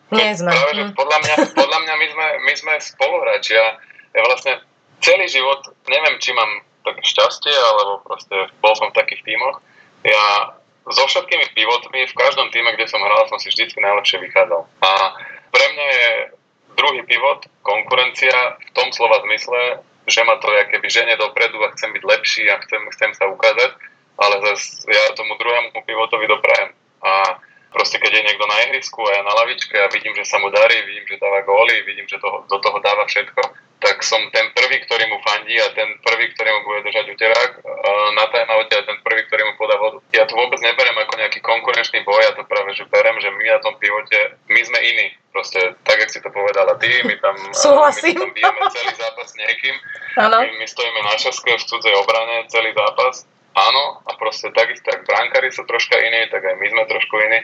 Nie 0.10 0.34
sme. 0.34 0.56
Práve, 0.56 0.74
že 0.74 0.84
hm. 0.90 0.94
podľa, 0.96 1.18
mňa, 1.22 1.36
podľa 1.54 1.80
mňa 1.86 1.94
my 2.00 2.08
sme, 2.10 2.28
my 2.48 2.54
sme 2.58 2.74
spoluhráči 2.82 3.54
a 3.60 3.78
ja 4.16 4.22
vlastne 4.26 4.54
celý 5.00 5.30
život, 5.30 5.64
neviem, 5.86 6.18
či 6.18 6.34
mám 6.34 6.69
také 6.84 7.02
šťastie, 7.04 7.54
alebo 7.54 8.04
proste 8.04 8.36
bol 8.64 8.74
som 8.76 8.90
v 8.92 8.98
takých 8.98 9.24
tímoch. 9.26 9.60
Ja 10.04 10.56
so 10.90 11.06
všetkými 11.06 11.54
pivotmi, 11.54 12.08
v 12.10 12.18
každom 12.18 12.50
týme, 12.50 12.74
kde 12.74 12.90
som 12.90 13.04
hral, 13.04 13.30
som 13.30 13.38
si 13.38 13.54
vždy 13.54 13.78
najlepšie 13.78 14.18
vychádzal. 14.26 14.62
A 14.82 14.92
pre 15.54 15.66
mňa 15.76 15.88
je 15.92 16.10
druhý 16.74 17.02
pivot 17.06 17.46
konkurencia 17.62 18.58
v 18.58 18.72
tom 18.74 18.90
slova 18.96 19.22
zmysle, 19.28 19.84
že 20.10 20.26
ma 20.26 20.42
to 20.42 20.50
keby 20.50 20.88
žene 20.90 21.14
dopredu 21.20 21.62
a 21.62 21.74
chcem 21.78 21.94
byť 21.94 22.04
lepší 22.04 22.44
a 22.50 22.58
chcem, 22.66 22.82
chcem 22.98 23.12
sa 23.14 23.30
ukázať, 23.30 23.78
ale 24.18 24.36
zase 24.50 24.90
ja 24.90 25.14
tomu 25.14 25.38
druhému 25.38 25.78
pivotovi 25.86 26.26
doprajem. 26.26 26.74
A 27.06 27.38
proste 27.70 28.02
keď 28.02 28.12
je 28.18 28.26
niekto 28.26 28.46
na 28.50 28.58
ihrisku 28.66 29.06
a 29.06 29.14
ja 29.14 29.22
na 29.22 29.34
lavičke 29.46 29.78
a 29.78 29.92
vidím, 29.94 30.18
že 30.18 30.26
sa 30.26 30.42
mu 30.42 30.50
darí, 30.50 30.82
vidím, 30.90 31.06
že 31.06 31.22
dáva 31.22 31.46
góly, 31.46 31.86
vidím, 31.86 32.10
že 32.10 32.18
to, 32.18 32.50
do 32.50 32.58
toho 32.58 32.78
dáva 32.82 33.06
všetko, 33.06 33.42
tak 33.80 34.04
som 34.04 34.20
ten 34.36 34.52
prvý, 34.52 34.84
ktorý 34.84 35.08
mu 35.08 35.18
fandí 35.24 35.56
a 35.60 35.72
ten 35.72 35.96
prvý, 36.04 36.28
ktorý 36.36 36.50
mu 36.52 36.62
bude 36.68 36.80
držať 36.92 37.06
uterák 37.16 37.52
na 38.16 38.26
timeoute 38.28 38.76
a 38.76 38.84
ten 38.84 39.00
prvý, 39.02 39.24
ktorý 39.28 39.42
mu 39.48 39.54
podá 39.56 39.80
vodu. 39.80 40.04
Ja 40.12 40.28
to 40.28 40.36
vôbec 40.36 40.60
neberiem 40.60 41.00
ako 41.00 41.14
nejaký 41.16 41.40
konkurenčný 41.40 42.04
boj, 42.04 42.20
ja 42.24 42.36
to 42.36 42.44
práve 42.44 42.76
že 42.76 42.86
berem, 42.92 43.16
že 43.24 43.32
my 43.32 43.44
na 43.48 43.60
tom 43.64 43.76
pivote, 43.80 44.36
my 44.52 44.62
sme 44.62 44.80
iní. 44.84 45.08
Proste 45.30 45.78
tak, 45.86 46.02
jak 46.02 46.10
si 46.10 46.20
to 46.20 46.30
povedala 46.34 46.76
ty, 46.82 46.90
my 47.06 47.16
tam, 47.22 47.36
Súhlasím. 47.54 48.18
my 48.18 48.28
tam 48.28 48.32
bijeme 48.34 48.62
celý 48.74 48.92
zápas 48.98 49.28
s 49.30 49.36
niekým. 49.38 49.76
My, 50.20 50.50
my 50.60 50.66
stojíme 50.68 51.02
na 51.06 51.16
šaske 51.16 51.52
v 51.54 51.64
cudzej 51.64 51.96
obrane 51.96 52.50
celý 52.52 52.74
zápas 52.76 53.30
áno, 53.56 53.84
a 54.06 54.12
proste 54.18 54.52
takisto, 54.54 54.90
ak 54.90 55.06
brankári 55.06 55.50
sú 55.50 55.66
troška 55.66 55.98
iní, 55.98 56.30
tak 56.30 56.46
aj 56.46 56.56
my 56.58 56.68
sme 56.70 56.84
trošku 56.90 57.16
iní. 57.18 57.40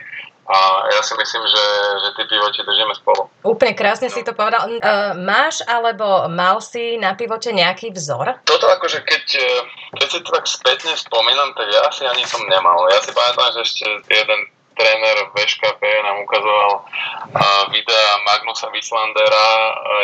A 0.46 0.58
ja 0.94 1.02
si 1.02 1.10
myslím, 1.18 1.42
že, 1.42 1.64
že 2.06 2.08
tí 2.14 2.22
pivoti 2.30 2.62
držíme 2.62 2.94
spolu. 3.02 3.26
Úplne 3.42 3.74
krásne 3.74 4.06
no. 4.06 4.14
si 4.14 4.22
to 4.22 4.30
povedal. 4.30 4.70
Uh, 4.70 5.18
máš 5.18 5.58
alebo 5.66 6.30
mal 6.30 6.62
si 6.62 6.94
na 7.02 7.18
pivote 7.18 7.50
nejaký 7.50 7.90
vzor? 7.90 8.46
Toto 8.46 8.70
akože 8.70 9.02
keď, 9.02 9.24
e, 9.42 9.50
keď 9.98 10.06
si 10.06 10.18
to 10.22 10.30
tak 10.30 10.46
spätne 10.46 10.94
spomínam, 10.94 11.50
tak 11.58 11.66
ja 11.66 11.90
si 11.90 12.06
ani 12.06 12.22
som 12.22 12.46
nemal. 12.46 12.78
Ja 12.94 13.02
si 13.02 13.10
pamätám, 13.10 13.58
že 13.58 13.66
ešte 13.66 13.84
jeden 14.06 14.40
tréner 14.76 15.16
VŠKP 15.32 15.82
nám 16.04 16.22
ukazoval 16.22 16.84
videa 17.72 18.12
Magnusa 18.22 18.68
Wislandera, 18.70 19.48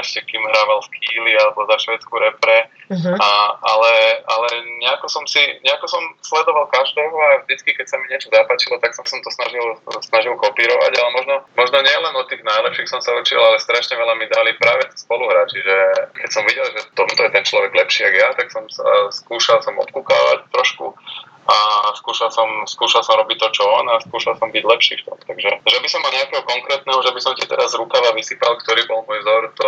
ešte 0.01 0.25
kým 0.27 0.43
hrával 0.43 0.81
v 0.83 0.93
Kíli 0.99 1.33
alebo 1.39 1.69
za 1.69 1.77
švedskú 1.79 2.19
repre, 2.19 2.67
uh-huh. 2.91 3.17
a, 3.17 3.31
ale, 3.61 3.93
ale 4.27 4.49
nejako 4.83 5.07
som 5.07 5.25
si, 5.29 5.41
nejako 5.63 5.87
som 5.87 6.03
sledoval 6.25 6.67
každého 6.73 7.15
a 7.15 7.31
vždycky, 7.47 7.77
keď 7.77 7.87
sa 7.87 7.97
mi 8.01 8.11
niečo 8.11 8.33
zapáčilo, 8.33 8.81
tak 8.83 8.97
som, 8.97 9.05
som 9.07 9.21
to 9.23 9.31
snažil, 9.31 9.65
snažil 10.03 10.35
kopírovať, 10.41 10.93
ale 10.99 11.11
možno, 11.15 11.35
možno 11.55 11.79
nie 11.85 11.97
len 11.97 12.15
od 12.17 12.27
tých 12.27 12.43
najlepších 12.43 12.91
som 12.91 13.01
sa 13.05 13.15
učil, 13.15 13.39
ale 13.39 13.63
strašne 13.63 13.95
veľa 13.95 14.15
mi 14.19 14.27
dali 14.27 14.57
práve 14.59 14.89
spoluhráči, 14.97 15.63
že 15.63 15.77
keď 16.17 16.31
som 16.33 16.43
videl, 16.49 16.67
že 16.73 16.81
v 16.83 16.95
tomto 16.97 17.21
je 17.23 17.31
ten 17.31 17.45
človek 17.45 17.73
lepší 17.77 18.09
ako 18.09 18.17
ja, 18.19 18.29
tak 18.35 18.49
som 18.51 18.65
sa, 18.73 18.85
skúšal 19.13 19.61
som 19.63 19.79
obkúkávať 19.79 20.49
trošku 20.51 20.97
a 21.42 21.90
skúšal 21.98 22.31
som, 22.31 22.46
skúšal 22.70 23.02
som 23.02 23.18
robiť 23.18 23.38
to, 23.42 23.48
čo 23.50 23.64
on 23.66 23.87
a 23.90 23.98
skúšal 24.02 24.38
som 24.38 24.48
byť 24.55 24.62
lepší 24.62 24.94
v 25.02 25.11
tom. 25.11 25.18
Takže, 25.26 25.50
že 25.59 25.78
by 25.83 25.88
som 25.90 26.00
mal 26.02 26.14
nejakého 26.14 26.44
konkrétneho, 26.46 26.98
že 27.02 27.11
by 27.11 27.20
som 27.20 27.33
ti 27.35 27.44
teraz 27.50 27.74
z 27.74 27.78
rukava 27.83 28.14
vysypal, 28.14 28.55
ktorý 28.62 28.87
bol 28.87 29.02
môj 29.07 29.18
vzor, 29.26 29.42
to 29.59 29.66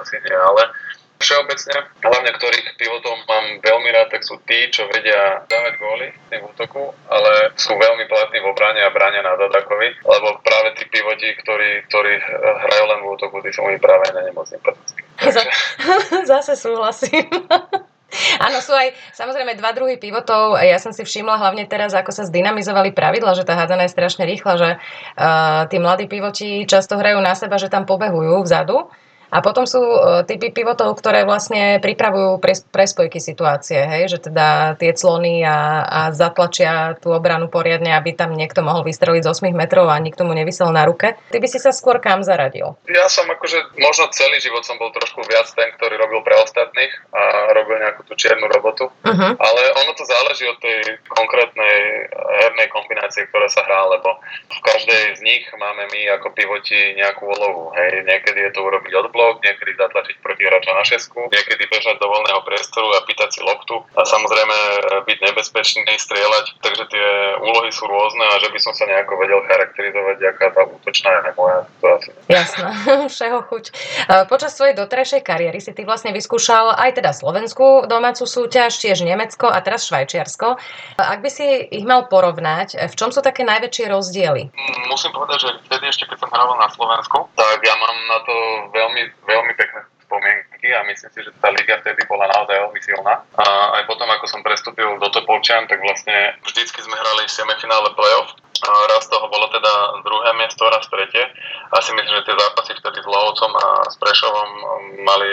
asi 0.00 0.16
nie, 0.24 0.32
ale 0.32 0.72
všeobecne, 1.20 1.76
hlavne 2.00 2.30
ktorých 2.32 2.80
pivotov 2.80 3.12
mám 3.28 3.60
veľmi 3.60 3.88
rád, 3.92 4.08
tak 4.08 4.24
sú 4.24 4.40
tí, 4.48 4.72
čo 4.72 4.88
vedia 4.88 5.44
dávať 5.44 5.72
góly 5.76 6.08
v 6.32 6.42
útoku, 6.48 6.96
ale 7.12 7.52
sú 7.60 7.76
veľmi 7.76 8.08
platní 8.08 8.40
v 8.40 8.48
obrane 8.48 8.80
a 8.80 8.88
bránia 8.88 9.20
na 9.20 9.36
Dadakovi, 9.36 10.00
lebo 10.00 10.40
práve 10.40 10.80
tí 10.80 10.88
pivoti, 10.88 11.28
ktorí, 11.44 11.84
ktorí 11.92 12.12
hrajú 12.64 12.84
len 12.88 13.00
v 13.04 13.08
útoku, 13.12 13.36
tí 13.44 13.52
sú 13.52 13.68
mi 13.68 13.76
práve 13.76 14.08
na 14.16 14.24
nemoc 14.24 14.48
sympatickí. 14.48 15.04
Zase 16.32 16.56
súhlasím. 16.56 17.28
Áno, 18.40 18.56
sú 18.64 18.72
aj 18.72 18.96
samozrejme 19.12 19.52
dva 19.60 19.76
druhy 19.76 20.00
pivotov. 20.00 20.56
Ja 20.56 20.80
som 20.80 20.96
si 20.96 21.04
všimla 21.04 21.36
hlavne 21.36 21.68
teraz, 21.68 21.92
ako 21.92 22.08
sa 22.08 22.24
zdynamizovali 22.24 22.96
pravidla, 22.96 23.36
že 23.36 23.44
tá 23.44 23.52
hádzana 23.52 23.84
je 23.84 23.92
strašne 23.92 24.24
rýchla, 24.24 24.54
že 24.56 24.70
uh, 24.80 25.68
tí 25.68 25.76
mladí 25.76 26.08
pivoti 26.08 26.64
často 26.64 26.96
hrajú 26.96 27.20
na 27.20 27.36
seba, 27.36 27.60
že 27.60 27.68
tam 27.68 27.84
pobehujú 27.84 28.40
vzadu 28.40 28.88
a 29.30 29.38
potom 29.40 29.62
sú 29.62 29.78
e, 29.78 30.26
typy 30.26 30.50
pivotov, 30.50 30.98
ktoré 30.98 31.22
vlastne 31.22 31.78
pripravujú 31.78 32.42
prespojky 32.74 33.22
situácie, 33.22 33.78
hej? 33.78 34.10
že 34.10 34.18
teda 34.30 34.74
tie 34.74 34.90
clony 34.90 35.46
a, 35.46 35.86
a 35.86 36.00
zatlačia 36.10 36.98
tú 36.98 37.14
obranu 37.14 37.46
poriadne, 37.46 37.94
aby 37.94 38.12
tam 38.18 38.34
niekto 38.34 38.60
mohol 38.66 38.82
vystreliť 38.82 39.22
z 39.22 39.30
8 39.30 39.54
metrov 39.54 39.86
a 39.86 40.02
nikto 40.02 40.26
mu 40.26 40.34
nevysel 40.34 40.74
na 40.74 40.82
ruke. 40.82 41.14
Ty 41.30 41.38
by 41.38 41.48
si 41.48 41.62
sa 41.62 41.70
skôr 41.70 42.02
kam 42.02 42.26
zaradil? 42.26 42.74
Ja 42.90 43.06
som 43.06 43.30
akože, 43.30 43.78
možno 43.78 44.10
celý 44.10 44.42
život 44.42 44.66
som 44.66 44.76
bol 44.82 44.90
trošku 44.90 45.22
viac 45.30 45.46
ten, 45.54 45.70
ktorý 45.78 45.94
robil 45.94 46.26
pre 46.26 46.34
ostatných 46.42 46.90
a 47.14 47.54
robil 47.54 47.78
nejakú 47.78 48.02
tú 48.10 48.18
čiernu 48.18 48.50
robotu, 48.50 48.90
uh-huh. 48.90 49.32
ale 49.38 49.60
ono 49.78 49.94
to 49.94 50.02
záleží 50.02 50.50
od 50.50 50.58
tej 50.58 50.98
konkrétnej 51.06 52.10
hernej 52.10 52.68
kombinácie, 52.74 53.30
ktorá 53.30 53.46
sa 53.46 53.62
hrá, 53.62 53.86
lebo 53.94 54.18
v 54.50 54.60
každej 54.66 55.02
z 55.16 55.20
nich 55.22 55.46
máme 55.54 55.86
my 55.94 56.00
ako 56.18 56.34
pivoti 56.34 56.98
nejakú 56.98 57.30
úlohu. 57.30 57.70
Hej? 57.78 58.02
Niekedy 58.10 58.50
je 58.50 58.52
to 58.52 58.66
urobiť 58.66 58.92
odblok, 59.06 59.19
blok, 59.20 59.44
niekedy 59.44 59.76
zatlačiť 59.76 60.16
protihráča 60.24 60.72
na 60.72 60.84
šesku, 60.88 61.28
niekedy 61.28 61.68
bežať 61.68 62.00
do 62.00 62.08
voľného 62.08 62.40
priestoru 62.48 62.88
a 62.96 63.04
pýtať 63.04 63.36
si 63.36 63.40
loptu 63.44 63.84
a 63.92 64.02
samozrejme 64.08 64.56
e, 64.56 64.78
byť 65.04 65.18
nebezpečný, 65.28 65.92
strieľať. 66.00 66.56
Takže 66.64 66.84
tie 66.88 67.06
úlohy 67.44 67.68
sú 67.68 67.84
rôzne 67.84 68.24
a 68.24 68.40
že 68.40 68.48
by 68.48 68.58
som 68.64 68.72
sa 68.72 68.88
nejako 68.88 69.20
vedel 69.20 69.44
charakterizovať, 69.44 70.16
aká 70.24 70.46
tá 70.56 70.62
útočná 70.64 71.10
je 71.20 71.32
moja, 71.36 71.58
to 71.84 71.86
asi. 72.00 72.10
Jasné, 72.32 72.68
všeho 73.12 73.38
chuť. 73.44 73.64
E, 73.68 73.72
počas 74.24 74.56
svojej 74.56 74.72
doterajšej 74.72 75.20
kariéry 75.20 75.60
si 75.60 75.76
ty 75.76 75.84
vlastne 75.84 76.16
vyskúšal 76.16 76.80
aj 76.80 76.96
teda 76.96 77.12
slovenskú 77.12 77.84
domácu 77.84 78.24
súťaž, 78.24 78.80
tiež 78.80 79.04
Nemecko 79.04 79.52
a 79.52 79.60
teraz 79.60 79.84
Švajčiarsko. 79.84 80.56
E, 80.56 80.58
ak 80.96 81.20
by 81.20 81.28
si 81.28 81.44
ich 81.68 81.84
mal 81.84 82.08
porovnať, 82.08 82.80
v 82.88 82.94
čom 82.96 83.12
sú 83.12 83.20
také 83.20 83.44
najväčšie 83.44 83.84
rozdiely? 83.92 84.48
Musím 84.88 85.12
povedať, 85.12 85.38
že 85.44 85.50
vtedy 85.68 85.84
ešte 85.92 86.08
keď 86.08 86.24
som 86.24 86.30
hrával 86.32 86.56
na 86.56 86.70
Slovensku, 86.72 87.28
tak 87.36 87.58
ja 87.60 87.74
mám 87.76 87.96
na 88.08 88.18
to 88.24 88.34
veľmi 88.70 89.02
veľmi 89.26 89.52
pekné 89.58 89.80
spomienky 90.10 90.74
a 90.74 90.82
myslím 90.90 91.10
si, 91.14 91.20
že 91.22 91.30
tá 91.38 91.54
liga 91.54 91.78
vtedy 91.78 92.02
bola 92.10 92.26
naozaj 92.34 92.58
veľmi 92.58 92.80
silná. 92.82 93.22
A 93.38 93.46
aj 93.78 93.86
potom, 93.86 94.10
ako 94.10 94.26
som 94.26 94.42
prestúpil 94.42 94.98
do 94.98 95.08
Topolčian, 95.14 95.70
tak 95.70 95.78
vlastne 95.78 96.34
vždycky 96.42 96.82
sme 96.82 96.98
hrali 96.98 97.30
semifinále 97.30 97.94
playoff. 97.94 98.34
A 98.60 98.70
raz 98.92 99.08
toho 99.08 99.24
bolo 99.30 99.48
teda 99.48 99.72
druhé 100.04 100.36
miesto, 100.36 100.68
raz 100.68 100.84
tretie. 100.90 101.24
A 101.72 101.80
si 101.80 101.94
myslím, 101.96 102.12
že 102.12 102.26
tie 102.28 102.36
zápasy 102.36 102.76
vtedy 102.76 102.98
s 103.00 103.08
Lovcom 103.08 103.52
a 103.56 103.66
s 103.88 103.96
Prešovom 103.96 104.50
mali 105.00 105.30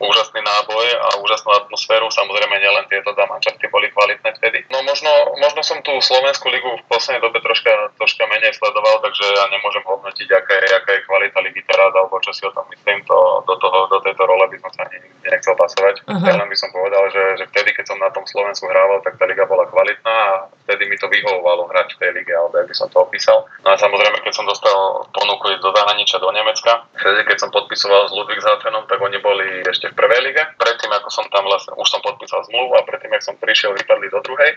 úžasný 0.00 0.40
náboj 0.40 0.86
a 0.96 1.08
úžasnú 1.20 1.52
atmosféru. 1.52 2.08
Samozrejme, 2.08 2.56
nielen 2.56 2.88
tieto 2.88 3.12
dva 3.12 3.28
mančafty 3.28 3.68
boli 3.68 3.92
kvalitné 3.92 4.32
vtedy. 4.40 4.64
No 4.72 4.80
možno, 4.80 5.12
možno 5.36 5.60
som 5.60 5.78
tú 5.84 5.92
Slovenskú 6.00 6.48
ligu 6.48 6.80
v 6.80 6.86
poslednej 6.88 7.20
dobe 7.20 7.38
troška, 7.44 7.92
troška 8.00 8.24
menej 8.32 8.56
sledoval, 8.56 9.04
takže 9.04 9.24
ja 9.28 9.44
nemôžem 9.52 9.84
hodnotiť, 9.84 10.28
aká 10.32 10.54
je, 10.56 10.68
aká 10.72 10.90
je 10.96 11.04
kvalita 11.04 11.38
ligy 11.44 11.60
teraz, 11.68 11.92
alebo 11.92 12.16
čo 12.24 12.32
si 12.32 12.42
o 12.48 12.54
tom 12.56 12.64
myslím. 12.72 13.04
To, 13.04 13.44
do, 13.44 13.54
toho, 13.60 13.78
do 13.92 13.98
tejto 14.00 14.24
role 14.24 14.44
by 14.48 14.56
som 14.64 14.70
sa 14.72 14.80
ani 14.88 14.98
nechcel 15.28 15.54
pasovať. 15.54 15.94
Uh-huh. 16.08 16.24
Ja 16.24 16.34
len 16.40 16.48
by 16.48 16.56
som 16.56 16.72
povedal, 16.72 17.04
že, 17.12 17.24
že 17.36 17.44
vtedy, 17.52 17.76
keď 17.76 17.84
som 17.92 17.98
na 18.00 18.08
tom 18.08 18.24
Slovensku 18.24 18.64
hrával, 18.72 19.04
tak 19.04 19.20
tá 19.20 19.28
liga 19.28 19.44
bola 19.44 19.68
kvalitná 19.68 20.16
a 20.32 20.48
vtedy 20.64 20.88
mi 20.88 20.96
to 20.96 21.12
vyhovovalo 21.12 21.68
hrať 21.68 21.92
v 21.94 21.98
tej 22.00 22.10
lige, 22.16 22.32
alebo 22.32 22.56
by 22.64 22.74
som 22.74 22.88
to 22.88 23.04
opísal. 23.04 23.44
No 23.60 23.74
a 23.74 23.76
samozrejme, 23.76 24.24
keď 24.24 24.32
som 24.32 24.48
dostal 24.48 25.04
ponuku 25.12 25.52
ísť 25.52 25.62
do 25.62 25.70
zahraničia, 25.76 26.24
do 26.24 26.32
Nemecka, 26.32 26.88
vtedy, 26.96 27.20
keď 27.28 27.36
som 27.36 27.50
podpisoval 27.52 28.08
s 28.08 28.16
Ludwigshafenom, 28.16 28.88
tak 28.88 28.98
oni 29.02 29.18
boli 29.20 29.60
ešte 29.66 29.89
v 29.90 29.98
prvej 29.98 30.20
lige. 30.30 30.42
Predtým, 30.56 30.90
ako 30.94 31.08
som 31.10 31.26
tam 31.34 31.44
vlastne, 31.44 31.74
už 31.74 31.88
som 31.90 32.00
podpísal 32.00 32.46
zmluvu 32.46 32.78
a 32.78 32.86
predtým, 32.86 33.10
ako 33.10 33.34
som 33.34 33.36
prišiel, 33.42 33.74
vypadli 33.74 34.06
do 34.08 34.22
druhej. 34.22 34.56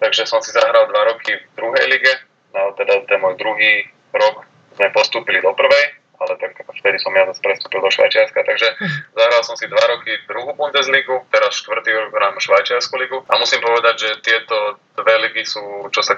Takže 0.00 0.24
som 0.24 0.40
si 0.40 0.50
zahral 0.56 0.88
dva 0.88 1.12
roky 1.12 1.36
v 1.36 1.52
druhej 1.60 1.84
lige. 1.92 2.12
No 2.56 2.72
teda 2.74 3.04
ten 3.06 3.20
môj 3.20 3.36
druhý 3.36 3.86
rok 4.10 4.48
sme 4.74 4.88
postúpili 4.90 5.38
do 5.44 5.52
prvej, 5.54 6.00
ale 6.18 6.32
tak 6.40 6.56
vtedy 6.56 6.96
som 6.98 7.14
ja 7.14 7.24
zase 7.30 7.40
prestúpil 7.44 7.80
do 7.84 7.90
Švajčiarska, 7.92 8.42
takže 8.42 8.68
zahral 9.14 9.42
som 9.44 9.54
si 9.54 9.68
dva 9.68 9.84
roky 9.86 10.18
druhú 10.26 10.56
Bundesligu, 10.56 11.24
teraz 11.30 11.60
štvrtý 11.62 11.90
rok 11.94 12.10
hrám 12.16 12.36
Švajčiarsku 12.40 12.94
ligu 12.96 13.22
a 13.28 13.38
musím 13.38 13.60
povedať, 13.62 13.94
že 14.02 14.10
tieto 14.24 14.80
dve 14.98 15.28
ligy 15.28 15.46
sú, 15.46 15.62
čo 15.94 16.00
sa 16.02 16.16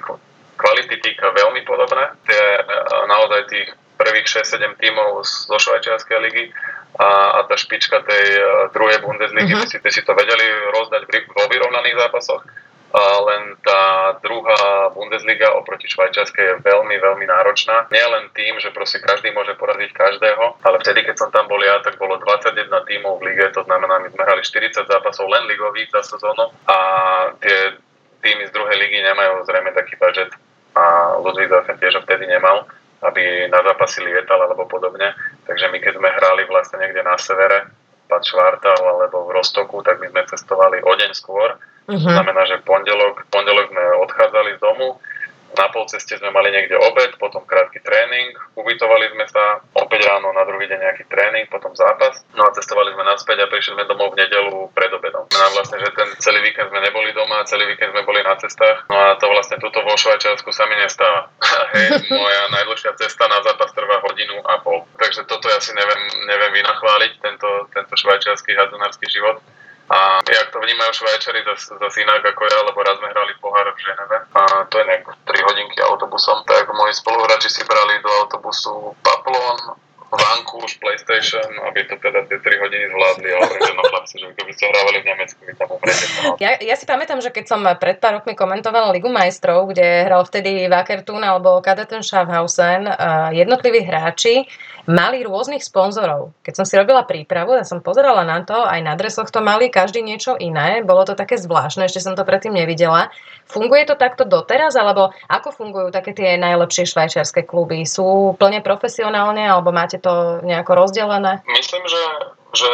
kvality 0.56 0.96
týka, 1.02 1.34
veľmi 1.34 1.62
podobné. 1.66 2.16
Tie 2.26 2.42
naozaj 3.10 3.40
tých 3.50 3.68
prvých 3.98 4.26
6-7 4.26 4.78
tímov 4.78 5.22
zo 5.26 5.56
Švajčiarskej 5.58 6.18
ligy 6.22 6.44
a, 6.98 7.40
a 7.40 7.48
tá 7.48 7.56
špička 7.56 8.04
tej 8.04 8.26
uh, 8.36 8.44
druhej 8.76 9.00
Bundesligy, 9.00 9.56
uh-huh. 9.56 9.68
si, 9.68 9.78
si 9.80 10.02
to 10.04 10.12
vedeli 10.12 10.44
rozdať 10.76 11.08
vo 11.32 11.44
vyrovnaných 11.48 11.96
zápasoch. 11.96 12.42
A 12.92 13.02
len 13.24 13.56
tá 13.64 14.12
druhá 14.20 14.92
Bundesliga 14.92 15.56
oproti 15.56 15.88
švajčiarskej 15.88 16.44
je 16.44 16.54
veľmi, 16.60 17.00
veľmi 17.00 17.24
náročná. 17.24 17.88
Nie 17.88 18.04
len 18.04 18.28
tým, 18.36 18.60
že 18.60 18.68
proste 18.68 19.00
každý 19.00 19.32
môže 19.32 19.56
poraziť 19.56 19.96
každého, 19.96 20.60
ale 20.60 20.76
vtedy, 20.84 21.00
keď 21.08 21.16
som 21.16 21.32
tam 21.32 21.48
bol 21.48 21.56
ja, 21.64 21.80
tak 21.80 21.96
bolo 21.96 22.20
21 22.20 22.68
tímov 22.68 23.24
v 23.24 23.32
lige, 23.32 23.48
to 23.56 23.64
znamená, 23.64 23.96
my 23.96 24.12
sme 24.12 24.28
hrali 24.28 24.44
40 24.44 24.84
zápasov 24.84 25.24
len 25.24 25.48
ligových 25.48 25.88
za 25.88 26.04
sezónu 26.04 26.52
a 26.68 26.76
tie 27.40 27.80
týmy 28.22 28.44
z 28.46 28.54
druhej 28.54 28.76
ligy 28.76 29.00
nemajú 29.02 29.42
zrejme 29.48 29.74
taký 29.74 29.98
budget 29.98 30.30
a 30.72 31.16
Ludvík 31.20 31.50
zase 31.50 31.72
tiež 31.76 32.00
vtedy 32.06 32.24
nemal 32.30 32.64
aby 33.02 33.50
na 33.50 33.60
zápasy 33.62 34.02
lietal 34.02 34.38
alebo 34.38 34.66
podobne. 34.70 35.14
Takže 35.46 35.68
my 35.74 35.78
keď 35.82 35.98
sme 35.98 36.08
hrali 36.10 36.42
vlastne 36.46 36.78
niekde 36.78 37.02
na 37.02 37.18
severe, 37.18 37.70
Pad 38.06 38.28
Švartal 38.28 38.76
alebo 38.76 39.24
v 39.24 39.40
Rostoku, 39.40 39.80
tak 39.80 39.96
my 39.96 40.12
sme 40.12 40.22
cestovali 40.28 40.84
o 40.84 40.92
deň 40.92 41.10
skôr. 41.16 41.56
Uh-huh. 41.88 41.96
To 41.96 42.08
znamená, 42.12 42.44
že 42.44 42.60
pondelok, 42.60 43.24
pondelok 43.32 43.72
sme 43.72 43.84
odchádzali 44.04 44.50
z 44.56 44.60
domu, 44.60 45.00
na 45.56 45.66
pol 45.68 45.84
ceste 45.88 46.16
sme 46.16 46.32
mali 46.32 46.48
niekde 46.48 46.76
obed, 46.76 47.16
potom 47.20 47.44
krátky 47.44 47.84
tréning, 47.84 48.32
ubytovali 48.56 49.12
sme 49.12 49.26
sa, 49.28 49.60
opäť 49.76 50.08
ráno 50.08 50.32
na 50.32 50.44
druhý 50.48 50.64
deň 50.68 50.80
nejaký 50.80 51.04
tréning, 51.08 51.46
potom 51.52 51.72
zápas. 51.76 52.24
No 52.32 52.48
a 52.48 52.54
cestovali 52.56 52.92
sme 52.96 53.04
naspäť 53.04 53.44
a 53.44 53.50
prišli 53.50 53.76
sme 53.76 53.84
domov 53.88 54.16
v 54.16 54.24
nedelu 54.24 54.72
pred 54.72 54.88
obedom. 54.92 55.28
No 55.28 55.44
vlastne, 55.52 55.80
že 55.80 55.92
ten 55.92 56.08
celý 56.20 56.40
víkend 56.44 56.72
sme 56.72 56.80
neboli 56.80 57.12
doma, 57.12 57.44
celý 57.44 57.68
víkend 57.68 57.92
sme 57.92 58.04
boli 58.08 58.24
na 58.24 58.36
cestách. 58.40 58.88
No 58.88 58.96
a 58.96 59.16
to 59.20 59.28
vlastne 59.28 59.60
tuto 59.60 59.84
vo 59.84 59.92
Švajčiarsku 59.96 60.48
sa 60.52 60.64
mi 60.68 60.76
nestáva. 60.80 61.28
Hej, 61.76 62.08
moja 62.12 62.42
najdlhšia 62.52 62.96
cesta 62.96 63.28
na 63.28 63.44
zápas 63.44 63.72
trvá 63.76 64.00
hodinu 64.04 64.40
a 64.48 64.60
pol. 64.64 64.88
Takže 64.96 65.28
toto 65.28 65.52
ja 65.52 65.60
si 65.60 65.76
neviem, 65.76 66.00
neviem 66.28 66.62
vynachváliť, 66.62 67.12
tento, 67.20 67.48
tento 67.72 67.94
švajčiarsky 67.96 68.56
hadzonársky 68.56 69.06
život. 69.12 69.40
A 69.92 70.24
jak 70.24 70.48
to 70.48 70.56
vnímajú 70.56 70.88
Švajčari 70.96 71.44
zase 71.44 71.76
zas 71.76 71.94
inak 72.00 72.24
ako 72.24 72.48
ja, 72.48 72.64
lebo 72.64 72.80
raz 72.80 72.96
sme 72.96 73.12
hrali 73.12 73.36
pohár 73.44 73.68
v 73.76 73.82
Ženeve 73.84 74.18
a 74.32 74.42
to 74.72 74.74
je 74.80 74.84
nejak 74.88 75.04
3 75.04 75.48
hodinky 75.52 75.78
autobusom, 75.84 76.48
tak 76.48 76.64
moji 76.72 76.96
spoluhráči 76.96 77.52
si 77.52 77.60
brali 77.68 78.00
do 78.00 78.08
autobusu 78.24 78.96
Paplon, 79.04 79.76
už 80.62 80.78
PlayStation, 80.78 81.42
aby 81.68 81.84
to 81.90 81.98
teda 81.98 82.22
tie 82.30 82.38
3 82.38 82.62
hodiny 82.62 82.84
zvládli, 82.92 83.28
ale 83.34 83.46
že 83.50 83.72
no 83.74 83.82
chlapci, 83.82 84.14
že 84.20 84.26
keby 84.38 84.52
ste 84.54 84.64
hrávali 84.70 84.98
v 85.02 85.06
Nemecku, 85.10 85.40
vy 85.42 85.54
tam 85.58 85.68
umrete. 85.74 86.04
Ja, 86.38 86.50
ja 86.60 86.74
si 86.78 86.84
pamätám, 86.86 87.18
že 87.18 87.34
keď 87.34 87.44
som 87.50 87.60
pred 87.80 87.98
pár 87.98 88.20
rokmi 88.20 88.38
komentovala 88.38 88.94
Ligu 88.94 89.10
majstrov, 89.10 89.72
kde 89.74 90.06
hral 90.06 90.22
vtedy 90.22 90.70
Wakertun 90.70 91.24
alebo 91.24 91.58
Kadeten 91.64 92.06
Schaffhausen, 92.06 92.86
jednotliví 93.34 93.82
hráči 93.82 94.46
mali 94.86 95.22
rôznych 95.22 95.62
sponzorov. 95.62 96.34
Keď 96.42 96.54
som 96.58 96.66
si 96.66 96.74
robila 96.74 97.06
prípravu, 97.06 97.54
ja 97.54 97.62
som 97.62 97.84
pozerala 97.84 98.26
na 98.26 98.42
to, 98.42 98.56
aj 98.56 98.80
na 98.82 98.98
dresoch 98.98 99.30
to 99.30 99.38
mali 99.38 99.70
každý 99.70 100.02
niečo 100.02 100.34
iné, 100.34 100.82
bolo 100.82 101.06
to 101.06 101.14
také 101.14 101.38
zvláštne, 101.38 101.86
ešte 101.86 102.02
som 102.02 102.18
to 102.18 102.26
predtým 102.26 102.54
nevidela. 102.54 103.14
Funguje 103.46 103.86
to 103.86 103.94
takto 103.94 104.26
doteraz, 104.26 104.74
alebo 104.74 105.14
ako 105.30 105.54
fungujú 105.54 105.88
také 105.94 106.14
tie 106.16 106.34
najlepšie 106.40 106.88
švajčiarske 106.88 107.46
kluby? 107.46 107.86
Sú 107.86 108.34
plne 108.38 108.64
profesionálne, 108.64 109.46
alebo 109.46 109.70
máte 109.70 110.02
to 110.02 110.42
nejako 110.42 110.72
rozdelené? 110.74 111.42
Myslím, 111.46 111.84
že, 111.86 112.02
že 112.54 112.68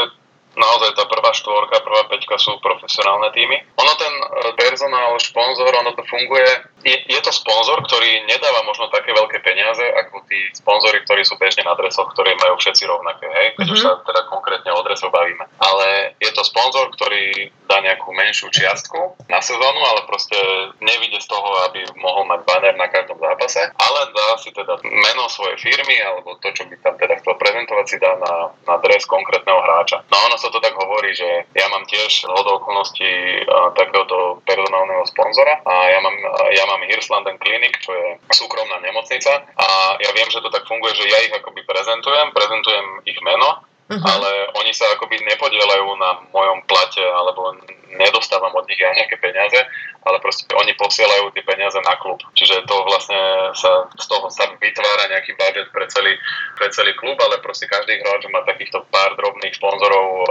naozaj 0.59 0.99
tá 0.99 1.07
prvá 1.07 1.31
štvorka, 1.31 1.87
prvá 1.87 2.03
peťka 2.11 2.37
sú 2.37 2.59
profesionálne 2.59 3.31
týmy. 3.33 3.57
Ono 3.79 3.93
ten 3.95 4.15
e, 4.15 4.27
personál, 4.59 5.15
šponzor, 5.23 5.71
ono 5.71 5.95
to 5.95 6.03
funguje, 6.05 6.51
je, 6.83 6.97
je 7.07 7.21
to 7.23 7.33
sponzor, 7.35 7.79
ktorý 7.87 8.27
nedáva 8.27 8.63
možno 8.67 8.91
také 8.91 9.15
veľké 9.15 9.43
peniaze, 9.43 9.83
ako 9.83 10.27
tí 10.27 10.39
sponzory, 10.55 11.03
ktorí 11.07 11.23
sú 11.27 11.39
bežne 11.39 11.67
na 11.67 11.75
dresoch, 11.79 12.11
ktorí 12.15 12.35
majú 12.39 12.59
všetci 12.59 12.85
rovnaké, 12.87 13.27
hej, 13.27 13.47
keď 13.59 13.67
mm-hmm. 13.67 13.75
už 13.75 13.81
mhm. 13.83 13.87
sa 13.87 13.93
teda 14.03 14.21
konkrétne 14.31 14.71
o 14.75 14.81
dresov 14.83 15.11
bavíme. 15.15 15.45
Ale 15.63 16.19
je 16.19 16.31
to 16.35 16.43
sponzor, 16.43 16.91
ktorý 16.95 17.51
dá 17.69 17.85
nejakú 17.85 18.11
menšiu 18.17 18.49
čiastku 18.49 19.21
na 19.29 19.45
sezónu, 19.45 19.81
ale 19.85 20.09
proste 20.09 20.37
nevidie 20.81 21.21
z 21.21 21.29
toho, 21.29 21.69
aby 21.69 21.85
mohol 22.01 22.25
mať 22.25 22.41
banner 22.49 22.75
na 22.81 22.89
každom 22.89 23.21
zápase, 23.21 23.61
ale 23.61 24.01
dá 24.17 24.29
si 24.41 24.51
teda 24.57 24.81
meno 24.83 25.29
svojej 25.29 25.61
firmy 25.61 26.01
alebo 26.01 26.41
to, 26.41 26.49
čo 26.57 26.65
by 26.65 26.75
tam 26.81 26.97
teda 26.97 27.21
chcel 27.21 27.37
prezentovať, 27.37 27.87
si 27.87 27.97
dá 28.01 28.17
na, 28.17 28.35
na 28.65 28.75
dres 28.81 29.05
konkrétneho 29.05 29.61
hráča. 29.61 30.01
No 30.09 30.17
ono 30.33 30.37
sa 30.41 30.48
to 30.51 30.61
tak 30.61 30.75
hovorí, 30.75 31.15
že 31.15 31.47
ja 31.53 31.67
mám 31.69 31.85
tiež 31.87 32.27
hodou 32.29 32.59
okolností 32.63 33.45
takéhoto 33.77 34.41
personálneho 34.43 35.05
sponzora 35.07 35.61
a 35.63 35.75
ja 35.93 36.01
mám, 36.01 36.17
ja 36.53 36.65
mám 36.67 36.83
Hirslanden 36.89 37.39
Clinic, 37.39 37.77
čo 37.83 37.93
je 37.93 38.09
súkromná 38.33 38.81
nemocnica 38.81 39.45
a 39.55 39.67
ja 40.01 40.11
viem, 40.17 40.29
že 40.33 40.43
to 40.43 40.51
tak 40.51 40.65
funguje, 40.67 40.97
že 40.97 41.07
ja 41.07 41.19
ich 41.23 41.35
akoby 41.35 41.63
prezentujem, 41.65 42.33
prezentujem 42.33 42.87
ich 43.05 43.19
meno 43.21 43.68
uh-huh. 43.89 44.05
ale 44.05 44.31
oni 44.61 44.73
sa 44.77 44.85
akoby 44.95 45.17
nepodielajú 45.25 45.89
na 45.97 46.11
mojom 46.31 46.61
plate 46.69 47.01
alebo 47.01 47.57
nedostávam 47.89 48.53
od 48.53 48.69
nich 48.69 48.77
ja 48.77 48.93
nejaké 48.93 49.17
peniaze, 49.17 49.57
ale 50.05 50.17
proste 50.21 50.45
oni 50.53 50.77
posielajú 50.77 51.33
tie 51.33 51.45
peniaze 51.45 51.81
na 51.81 51.97
klub. 51.97 52.21
Čiže 52.37 52.69
to 52.69 52.77
vlastne 52.85 53.17
sa, 53.57 53.89
z 53.97 54.07
toho 54.07 54.29
sa 54.29 54.45
vytvára 54.61 55.09
nejaký 55.09 55.33
budget 55.41 55.69
pre 55.73 55.89
celý, 55.89 56.15
pre 56.61 56.69
celý 56.69 56.93
klub, 57.01 57.17
ale 57.25 57.41
proste 57.41 57.65
každý 57.65 57.97
hráč 58.05 58.29
má 58.29 58.45
takýchto 58.45 58.85
pár 58.93 59.17
drobných 59.17 59.57
sponzorov 59.57 60.07
uh, 60.07 60.25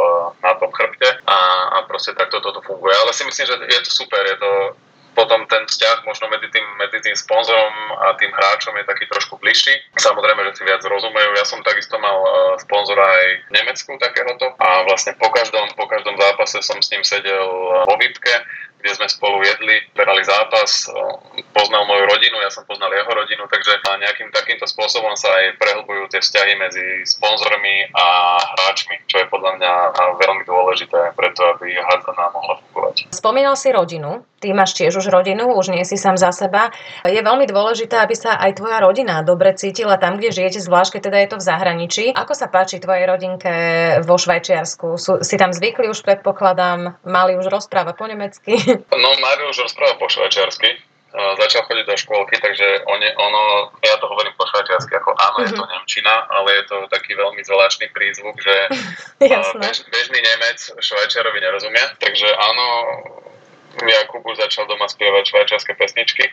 na 0.45 0.53
tom 0.61 0.69
chrbte 0.69 1.09
a, 1.25 1.37
a 1.75 1.89
proste 1.89 2.13
takto 2.13 2.37
toto 2.39 2.61
funguje. 2.61 2.93
Ale 2.93 3.11
si 3.11 3.25
myslím, 3.25 3.45
že 3.49 3.55
je 3.73 3.79
to 3.81 3.91
super, 3.91 4.21
je 4.21 4.37
to 4.37 4.51
potom 5.17 5.49
ten 5.49 5.65
vzťah 5.65 6.05
možno 6.05 6.29
medzi 6.29 6.53
tým, 6.53 6.61
medzi 6.77 7.01
tým 7.01 7.17
sponzorom 7.17 7.73
a 8.05 8.13
tým 8.21 8.29
hráčom 8.29 8.77
je 8.77 8.85
taký 8.85 9.09
trošku 9.09 9.41
bližší. 9.41 9.73
Samozrejme, 9.97 10.45
že 10.53 10.61
si 10.61 10.63
viac 10.69 10.85
rozumejú. 10.85 11.33
Ja 11.33 11.41
som 11.41 11.65
takisto 11.65 11.97
mal 11.97 12.21
e, 12.21 12.29
sponzora 12.61 13.01
aj 13.01 13.25
v 13.49 13.51
Nemecku 13.57 13.97
takéhoto 13.97 14.53
a 14.61 14.85
vlastne 14.85 15.17
po 15.17 15.33
každom, 15.33 15.65
po 15.73 15.89
každom 15.89 16.13
zápase 16.21 16.61
som 16.61 16.77
s 16.77 16.93
ním 16.93 17.01
sedel 17.01 17.49
vo 17.89 17.95
výpke 17.97 18.29
kde 18.77 18.91
sme 18.93 19.07
spolu 19.09 19.41
jedli, 19.41 19.81
berali 19.97 20.21
zápas, 20.21 20.87
poznal 21.51 21.83
moju 21.89 22.05
rodinu, 22.05 22.37
ja 22.39 22.51
som 22.53 22.63
poznal 22.63 22.93
jeho 22.93 23.09
rodinu, 23.09 23.43
takže 23.49 23.81
nejakým 23.83 24.29
takýmto 24.29 24.69
spôsobom 24.69 25.17
sa 25.17 25.33
aj 25.33 25.57
prehlbujú 25.57 26.07
tie 26.13 26.21
vzťahy 26.21 26.53
medzi 26.61 26.85
sponzormi 27.03 27.89
a 27.91 28.37
hráčmi, 28.37 29.01
čo 29.09 29.21
je 29.21 29.27
podľa 29.27 29.57
mňa 29.57 29.71
veľmi 30.21 30.43
dôležité 30.45 31.17
preto, 31.17 31.41
aby 31.57 31.73
hádzaná 31.73 32.29
mohla 32.31 32.61
fungovať. 32.61 33.09
Spomínal 33.09 33.57
si 33.57 33.73
rodinu, 33.73 34.21
ty 34.37 34.53
máš 34.53 34.77
tiež 34.77 34.93
už 35.01 35.09
rodinu, 35.09 35.57
už 35.57 35.73
nie 35.73 35.81
si 35.81 35.97
sám 35.97 36.17
za 36.17 36.29
seba. 36.29 36.69
Je 37.01 37.17
veľmi 37.17 37.49
dôležité, 37.49 37.97
aby 37.97 38.13
sa 38.13 38.37
aj 38.37 38.61
tvoja 38.61 38.77
rodina 38.83 39.25
dobre 39.25 39.57
cítila 39.57 39.97
tam, 39.97 40.21
kde 40.21 40.29
žijete, 40.29 40.61
zvlášť 40.61 40.97
keď 40.97 41.01
teda 41.09 41.17
je 41.17 41.29
to 41.33 41.37
v 41.41 41.47
zahraničí. 41.47 42.05
Ako 42.13 42.33
sa 42.37 42.47
páči 42.47 42.77
tvojej 42.77 43.09
rodinke 43.09 43.51
vo 44.05 44.15
Švajčiarsku? 44.21 45.01
Sú, 45.01 45.25
si 45.25 45.35
tam 45.41 45.49
zvykli 45.49 45.89
už, 45.89 46.05
predpokladám, 46.05 47.01
mali 47.01 47.33
už 47.33 47.49
rozpráva 47.49 47.97
po 47.97 48.05
nemecky? 48.05 48.61
No, 48.75 49.09
Mario 49.21 49.49
už 49.49 49.67
rozpráva 49.69 49.95
po 49.95 50.11
švajčiarsky. 50.11 50.69
Začal 51.17 51.65
chodiť 51.65 51.85
do 51.87 51.95
škôlky, 51.97 52.35
takže 52.37 52.83
on 52.85 52.99
je, 53.01 53.09
ono, 53.15 53.71
ja 53.81 53.95
to 53.97 54.05
hovorím 54.11 54.35
po 54.37 54.45
švajčiarsky, 54.45 54.91
ako 55.01 55.15
áno, 55.17 55.37
je 55.39 55.55
to 55.55 55.63
mhm. 55.63 55.71
Nemčina, 55.71 56.13
ale 56.29 56.49
je 56.61 56.63
to 56.67 56.77
taký 56.91 57.15
veľmi 57.15 57.41
zvláštny 57.41 57.89
prízvuk, 57.95 58.35
že 58.37 58.55
bež, 59.63 59.77
bežný 59.87 60.19
Nemec 60.19 60.59
Švajčiarovi 60.77 61.39
nerozumie. 61.41 61.83
Takže 61.97 62.27
áno, 62.27 62.67
Jakub 63.81 64.25
už 64.25 64.41
začal 64.41 64.65
doma 64.65 64.89
spievať 64.89 65.23
švajčiarske 65.31 65.73
pesničky 65.77 66.25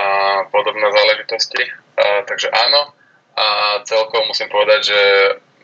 a 0.00 0.06
podobné 0.48 0.88
záležitosti. 0.90 1.62
A, 1.96 2.24
takže 2.24 2.48
áno. 2.50 2.92
A 3.36 3.46
celkovo 3.84 4.32
musím 4.32 4.48
povedať, 4.48 4.80
že 4.96 5.00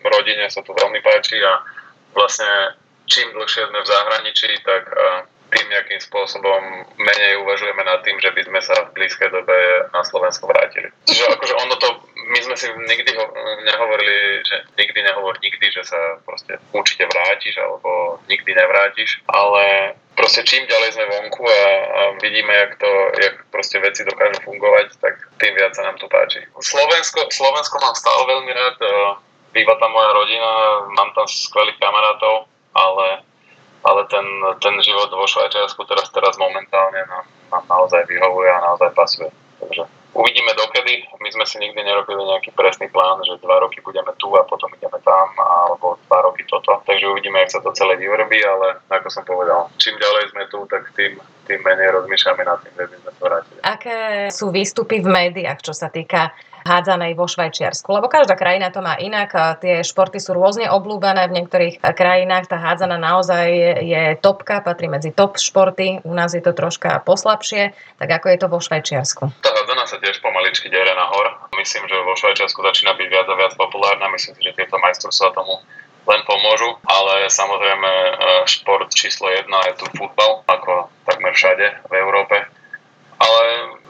rodine 0.04 0.44
sa 0.52 0.60
to 0.60 0.76
veľmi 0.76 1.00
páči 1.00 1.40
a 1.40 1.64
vlastne 2.12 2.76
čím 3.08 3.32
dlhšie 3.32 3.64
sme 3.64 3.80
v 3.80 3.90
zahraničí, 3.90 4.50
tak 4.60 4.82
tým 5.52 5.66
nejakým 5.68 6.00
spôsobom 6.00 6.88
menej 6.96 7.44
uvažujeme 7.44 7.84
nad 7.84 8.00
tým, 8.00 8.16
že 8.16 8.32
by 8.32 8.42
sme 8.48 8.60
sa 8.64 8.74
v 8.88 8.92
blízkej 8.96 9.28
dobe 9.28 9.56
na 9.92 10.00
Slovensko 10.00 10.48
vrátili. 10.48 10.88
Čiže 11.04 11.28
akože 11.36 11.54
ono 11.60 11.76
to, 11.76 11.88
my 12.32 12.38
sme 12.40 12.56
si 12.56 12.66
nikdy 12.72 13.12
ho, 13.12 13.24
nehovorili, 13.68 14.40
že 14.48 14.64
nikdy 14.80 14.98
nehovor 15.04 15.36
nikdy, 15.44 15.66
že 15.68 15.84
sa 15.84 16.00
proste 16.24 16.56
určite 16.72 17.04
vrátiš 17.04 17.60
alebo 17.60 18.16
nikdy 18.32 18.56
nevrátiš, 18.56 19.20
ale 19.28 19.94
proste 20.16 20.40
čím 20.48 20.64
ďalej 20.64 20.96
sme 20.96 21.04
vonku 21.04 21.44
a, 21.44 21.62
a 21.84 22.00
vidíme, 22.24 22.52
jak, 22.52 22.72
to, 22.80 22.90
jak 23.20 23.34
proste 23.52 23.76
veci 23.84 24.08
dokážu 24.08 24.40
fungovať, 24.48 24.96
tak 25.04 25.20
tým 25.36 25.52
viac 25.52 25.76
sa 25.76 25.84
nám 25.84 26.00
to 26.00 26.08
páči. 26.08 26.40
Slovensko, 26.56 27.28
Slovensko 27.28 27.76
mám 27.76 27.96
stále 27.96 28.24
veľmi 28.24 28.52
rád, 28.56 28.76
býva 29.52 29.76
tam 29.76 29.92
moja 29.92 30.10
rodina, 30.16 30.50
mám 30.96 31.12
tam 31.12 31.28
skvelých 31.28 31.76
kamarátov, 31.76 32.48
ale 32.72 33.20
ale 33.82 34.06
ten, 34.06 34.26
ten 34.62 34.74
život 34.82 35.10
vo 35.10 35.26
Švajčiarsku 35.26 35.82
teraz, 35.90 36.06
teraz 36.14 36.34
momentálne 36.38 37.02
nám, 37.06 37.26
nám 37.50 37.64
naozaj 37.66 38.06
vyhovuje 38.06 38.50
a 38.50 38.62
naozaj 38.62 38.90
pasuje. 38.94 39.30
Takže 39.58 39.82
uvidíme 40.14 40.52
dokedy. 40.54 41.06
My 41.18 41.28
sme 41.32 41.44
si 41.46 41.56
nikdy 41.58 41.80
nerobili 41.82 42.22
nejaký 42.22 42.50
presný 42.54 42.90
plán, 42.90 43.22
že 43.26 43.40
dva 43.42 43.62
roky 43.62 43.80
budeme 43.80 44.12
tu 44.18 44.30
a 44.38 44.46
potom 44.46 44.70
ideme 44.74 44.98
tam, 45.02 45.26
alebo 45.38 45.98
dva 46.06 46.18
roky 46.22 46.46
toto. 46.46 46.78
Takže 46.86 47.10
uvidíme, 47.10 47.42
jak 47.42 47.58
sa 47.58 47.60
to 47.64 47.74
celé 47.74 47.96
vyrobí, 47.98 48.38
ale 48.44 48.78
ako 48.90 49.08
som 49.10 49.24
povedal, 49.26 49.70
čím 49.78 49.98
ďalej 49.98 50.24
sme 50.30 50.44
tu, 50.50 50.58
tak 50.70 50.82
tým, 50.94 51.18
tým 51.48 51.60
menej 51.64 51.94
rozmýšľame 51.96 52.42
nad 52.44 52.58
tým, 52.62 52.74
že 52.76 52.86
by 52.86 52.96
sme 53.02 53.10
to 53.10 53.22
vrátili. 53.22 53.58
Aké 53.66 53.98
sú 54.30 54.54
výstupy 54.54 55.02
v 55.02 55.08
médiách, 55.10 55.58
čo 55.62 55.74
sa 55.74 55.90
týka 55.90 56.30
hádzanej 56.62 57.18
vo 57.18 57.26
Švajčiarsku. 57.26 57.88
Lebo 57.90 58.06
každá 58.06 58.38
krajina 58.38 58.70
to 58.70 58.80
má 58.82 58.94
inak. 58.98 59.58
Tie 59.58 59.82
športy 59.82 60.22
sú 60.22 60.34
rôzne 60.34 60.70
obľúbené. 60.70 61.26
V 61.28 61.36
niektorých 61.42 61.74
krajinách 61.82 62.50
tá 62.50 62.58
hádzana 62.58 62.98
naozaj 62.98 63.46
je 63.82 64.02
topka, 64.22 64.62
patrí 64.62 64.86
medzi 64.86 65.10
top 65.10 65.38
športy. 65.38 66.02
U 66.06 66.12
nás 66.14 66.32
je 66.32 66.42
to 66.42 66.54
troška 66.54 67.02
poslabšie. 67.02 67.74
Tak 67.98 68.08
ako 68.08 68.26
je 68.30 68.38
to 68.38 68.46
vo 68.50 68.58
Švajčiarsku? 68.62 69.22
Tá 69.42 69.50
hádzana 69.50 69.84
sa 69.86 69.98
tiež 69.98 70.22
pomaličky 70.22 70.70
dere 70.70 70.94
nahor. 70.94 71.50
Myslím, 71.58 71.86
že 71.90 71.96
vo 72.02 72.14
Švajčiarsku 72.14 72.62
začína 72.62 72.94
byť 72.94 73.08
viac 73.10 73.26
a 73.28 73.38
viac 73.38 73.52
populárna. 73.58 74.08
Myslím 74.14 74.38
si, 74.38 74.42
že 74.46 74.56
tieto 74.56 74.78
majstrovstvá 74.78 75.34
tomu 75.34 75.60
len 76.02 76.18
pomôžu, 76.26 76.82
ale 76.82 77.30
samozrejme 77.30 77.86
e, 77.86 78.12
šport 78.50 78.90
číslo 78.90 79.30
jedna 79.30 79.62
je 79.70 79.78
tu 79.78 79.86
futbal, 79.94 80.42
ako 80.50 80.90
takmer 81.06 81.30
všade 81.30 81.78
v 81.86 81.92
Európe 81.94 82.42
ale 83.22 83.42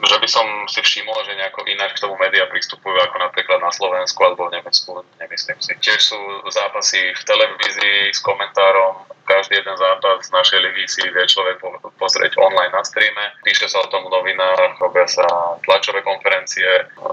že 0.02 0.16
by 0.18 0.28
som 0.28 0.46
si 0.66 0.82
všimol, 0.82 1.14
že 1.22 1.38
nejako 1.38 1.62
ináč 1.70 1.94
k 1.94 2.02
tomu 2.02 2.18
médiá 2.18 2.50
pristupujú 2.50 2.98
ako 2.98 3.16
napríklad 3.22 3.62
na 3.62 3.70
Slovensku 3.70 4.18
alebo 4.26 4.50
v 4.50 4.58
Nemecku, 4.58 4.98
nemyslím 5.22 5.58
si. 5.62 5.72
Tiež 5.78 6.00
sú 6.12 6.18
zápasy 6.50 7.14
v 7.14 7.22
televízii 7.22 8.10
s 8.10 8.20
komentárom 8.20 9.12
každý 9.24 9.54
jeden 9.56 9.76
zápas 9.76 10.26
z 10.26 10.30
našej 10.34 10.58
ligy 10.60 10.84
si 10.90 11.02
vie 11.06 11.24
človek 11.26 11.62
pozrieť 11.98 12.34
online 12.38 12.74
na 12.74 12.82
streame. 12.82 13.32
Píše 13.46 13.70
sa 13.70 13.82
o 13.82 13.90
tom 13.90 14.06
v 14.06 14.12
novinách, 14.12 14.82
robia 14.82 15.06
sa 15.06 15.24
tlačové 15.62 16.02
konferencie, 16.02 16.66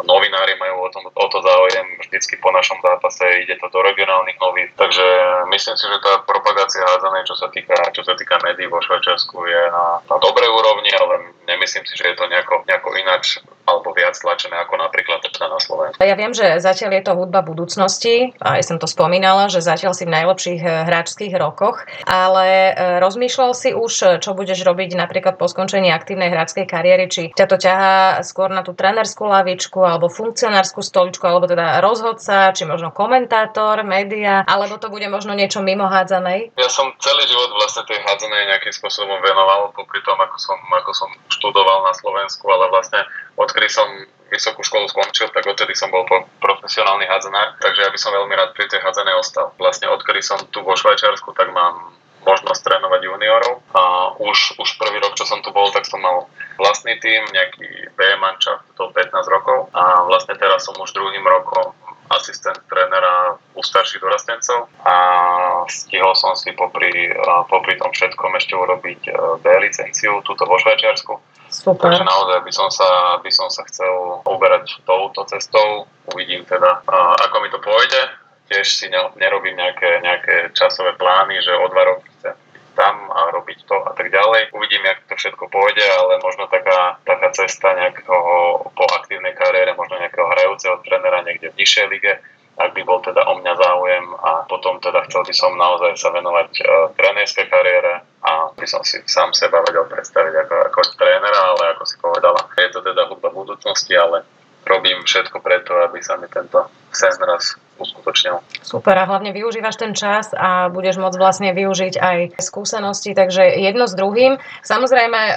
novinári 0.03 0.57
majú 0.57 0.85
o, 0.85 0.89
tom, 0.89 1.03
o 1.05 1.25
to 1.29 1.39
záujem 1.41 1.85
vždycky 2.01 2.41
po 2.41 2.49
našom 2.49 2.81
zápase, 2.81 3.23
ide 3.45 3.55
to 3.61 3.69
do 3.69 3.79
regionálnych 3.85 4.37
novín. 4.41 4.67
Takže 4.75 5.05
myslím 5.53 5.75
si, 5.77 5.85
že 5.85 5.97
tá 6.01 6.25
propagácia 6.25 6.81
hádzanej, 6.81 7.23
čo 7.29 7.35
sa 7.37 7.47
týka, 7.53 7.77
čo 7.93 8.01
sa 8.01 8.13
týka 8.17 8.41
médií 8.41 8.65
vo 8.65 8.81
Švajčiarsku 8.81 9.37
je 9.45 9.61
na, 9.69 10.01
na 10.01 10.17
dobrej 10.17 10.49
úrovni, 10.49 10.91
ale 10.97 11.33
nemyslím 11.45 11.85
si, 11.85 11.93
že 11.93 12.13
je 12.13 12.15
to 12.17 12.25
nejako, 12.25 12.65
nejako 12.65 12.78
ináč 12.97 13.39
alebo 13.69 13.93
viac 13.93 14.17
tlačené 14.17 14.57
ako 14.65 14.81
napríklad 14.81 15.21
teda 15.21 15.45
na 15.45 15.59
Slovensku. 15.61 16.01
Ja 16.01 16.17
viem, 16.17 16.33
že 16.33 16.57
zatiaľ 16.57 16.97
je 16.97 17.03
to 17.05 17.13
hudba 17.13 17.45
budúcnosti, 17.45 18.33
aj 18.41 18.65
som 18.65 18.81
to 18.81 18.89
spomínala, 18.89 19.47
že 19.53 19.61
zatiaľ 19.61 19.93
si 19.93 20.09
v 20.09 20.15
najlepších 20.17 20.61
eh, 20.65 20.71
hráčských 20.89 21.33
rokoch, 21.37 21.85
ale 22.09 22.73
eh, 22.73 22.97
rozmýšľal 22.97 23.51
si 23.53 23.69
už, 23.77 23.93
eh, 24.01 24.09
čo 24.17 24.33
budeš 24.33 24.65
robiť 24.65 24.97
napríklad 24.97 25.37
po 25.37 25.45
skončení 25.45 25.93
aktívnej 25.93 26.33
hráčskej 26.33 26.65
kariéry, 26.65 27.05
či 27.11 27.29
ťa 27.37 27.45
to 27.45 27.57
ťahá 27.61 28.25
skôr 28.25 28.49
na 28.49 28.65
tú 28.65 28.73
trenerskú 28.73 29.29
lavičku, 29.29 29.79
alebo 29.85 30.09
funkcionárskú 30.09 30.81
stoličku, 30.81 31.23
alebo 31.27 31.45
teda 31.45 31.83
rozhodca, 31.83 32.55
či 32.55 32.65
možno 32.65 32.89
komentátor, 32.89 33.85
média, 33.85 34.41
alebo 34.47 34.81
to 34.81 34.89
bude 34.89 35.05
možno 35.11 35.35
niečo 35.37 35.61
mimo 35.61 35.85
hádzanej? 35.85 36.55
Ja 36.57 36.69
som 36.71 36.89
celý 36.97 37.23
život 37.27 37.51
vlastne 37.53 37.85
tej 37.85 37.99
hádzanej 38.01 38.43
nejakým 38.55 38.73
spôsobom 38.73 39.19
venoval, 39.21 39.71
popri 39.75 39.99
tom, 40.07 40.17
ako 40.17 40.37
som, 40.39 40.57
ako 40.71 40.91
som 40.95 41.09
študoval 41.29 41.85
na 41.85 41.93
Slovensku, 41.93 42.45
ale 42.47 42.71
vlastne 42.71 43.01
odkedy 43.39 43.71
som 43.71 43.87
vysokú 44.29 44.61
školu 44.61 44.85
skončil, 44.91 45.31
tak 45.33 45.47
odtedy 45.47 45.73
som 45.73 45.89
bol 45.89 46.05
profesionálny 46.37 47.09
hádzanár, 47.09 47.57
takže 47.57 47.81
ja 47.81 47.89
by 47.89 47.97
som 47.97 48.13
veľmi 48.13 48.33
rád 48.37 48.53
pri 48.53 48.69
tej 48.69 48.83
hádzanej 48.83 49.17
ostal. 49.17 49.55
Vlastne 49.57 49.89
odkedy 49.89 50.21
som 50.21 50.37
tu 50.53 50.61
vo 50.61 50.77
Švajčiarsku, 50.77 51.33
tak 51.33 51.49
mám 51.49 51.97
možnosť 52.27 52.61
trénovať 52.61 53.01
juniorov 53.09 53.63
a 53.73 54.13
už, 54.19 54.59
už 54.59 54.69
prvý 54.75 54.99
rok, 54.99 55.15
čo 55.15 55.23
som 55.23 55.39
tu 55.39 55.49
bol, 55.55 55.71
tak 55.71 55.87
som 55.87 56.03
mal 56.03 56.27
vlastný 56.59 56.99
tým, 56.99 57.25
nejaký 57.31 57.95
B 57.95 57.99
manča, 58.19 58.59
to 58.75 58.91
15 58.91 59.07
rokov 59.31 59.71
a 59.71 60.03
vlastne 60.05 60.35
teraz 60.35 60.67
som 60.67 60.75
už 60.75 60.91
druhým 60.91 61.23
rokom 61.23 61.71
asistent 62.09 62.57
trénera 62.65 63.37
u 63.53 63.61
starších 63.61 64.01
dorastencov 64.01 64.69
a 64.81 64.95
stihol 65.69 66.17
som 66.17 66.33
si 66.33 66.51
popri, 66.57 67.13
popri 67.47 67.77
tom 67.77 67.93
všetkom 67.93 68.33
ešte 68.37 68.53
urobiť 68.57 69.01
e, 69.07 69.11
B 69.41 69.45
licenciu 69.61 70.21
túto 70.25 70.49
vo 70.49 70.57
Švajčiarsku. 70.57 71.13
Super. 71.49 71.89
Takže 71.89 72.05
naozaj 72.05 72.39
by 72.45 72.51
som 72.53 72.69
sa, 72.69 72.89
by 73.21 73.31
som 73.33 73.49
sa 73.49 73.65
chcel 73.69 74.21
uberať 74.25 74.81
touto 74.85 75.25
cestou. 75.25 75.89
Uvidím 76.13 76.45
teda, 76.45 76.85
ako 77.25 77.35
mi 77.41 77.49
to 77.49 77.57
pôjde. 77.61 78.01
Tiež 78.49 78.65
si 78.65 78.89
nerobím 78.89 79.57
nejaké, 79.57 80.01
nejaké 80.01 80.53
časové 80.57 80.97
plány, 80.97 81.37
že 81.41 81.53
o 81.53 81.65
dva 81.69 81.83
roky 81.85 82.08
robiť 83.49 83.65
to 83.65 83.77
a 83.81 83.93
tak 83.97 84.13
ďalej. 84.13 84.53
Uvidím, 84.53 84.85
jak 84.85 85.01
to 85.09 85.17
všetko 85.17 85.49
pôjde, 85.49 85.81
ale 85.81 86.21
možno 86.21 86.45
taká, 86.45 87.01
taká 87.01 87.33
cesta 87.33 87.73
nejakého 87.73 88.21
po 88.77 88.85
aktívnej 88.93 89.33
kariére, 89.33 89.73
možno 89.73 89.97
nejakého 89.97 90.29
hrajúceho 90.29 90.77
trénera 90.85 91.25
niekde 91.25 91.49
v 91.49 91.57
nižšej 91.57 91.87
lige, 91.89 92.21
ak 92.61 92.77
by 92.77 92.81
bol 92.85 93.01
teda 93.01 93.25
o 93.25 93.41
mňa 93.41 93.53
záujem 93.57 94.05
a 94.21 94.45
potom 94.45 94.77
teda 94.77 95.01
chcel 95.09 95.25
by 95.25 95.33
som 95.33 95.57
naozaj 95.57 95.97
sa 95.97 96.13
venovať 96.13 96.49
uh, 96.61 96.93
trénerskej 96.93 97.49
kariére 97.49 98.05
a 98.21 98.53
by 98.53 98.67
som 98.69 98.85
si 98.85 99.01
sám 99.09 99.33
seba 99.33 99.65
vedel 99.65 99.89
predstaviť 99.89 100.45
ako, 100.45 100.55
ako 100.69 100.79
trénera, 100.99 101.39
ale 101.55 101.73
ako 101.73 101.83
si 101.89 101.95
povedala, 101.97 102.45
je 102.53 102.69
to 102.69 102.85
teda 102.85 103.09
hudba 103.09 103.33
budúcnosti, 103.33 103.97
ale 103.97 104.27
robím 104.67 105.01
všetko 105.01 105.41
preto, 105.41 105.73
aby 105.87 106.03
sa 106.05 106.21
mi 106.21 106.29
tento 106.29 106.69
sen 106.93 107.17
raz 107.23 107.57
uskutočnil. 107.79 108.43
Super 108.61 108.95
a 108.99 109.07
hlavne 109.07 109.31
využívaš 109.31 109.79
ten 109.79 109.95
čas 109.95 110.35
a 110.35 110.67
budeš 110.67 110.99
môcť 110.99 111.17
vlastne 111.17 111.49
využiť 111.55 111.95
aj 111.95 112.17
skúsenosti, 112.43 113.15
takže 113.15 113.47
jedno 113.57 113.87
s 113.87 113.95
druhým. 113.95 114.37
Samozrejme, 114.61 115.19
e, 115.19 115.33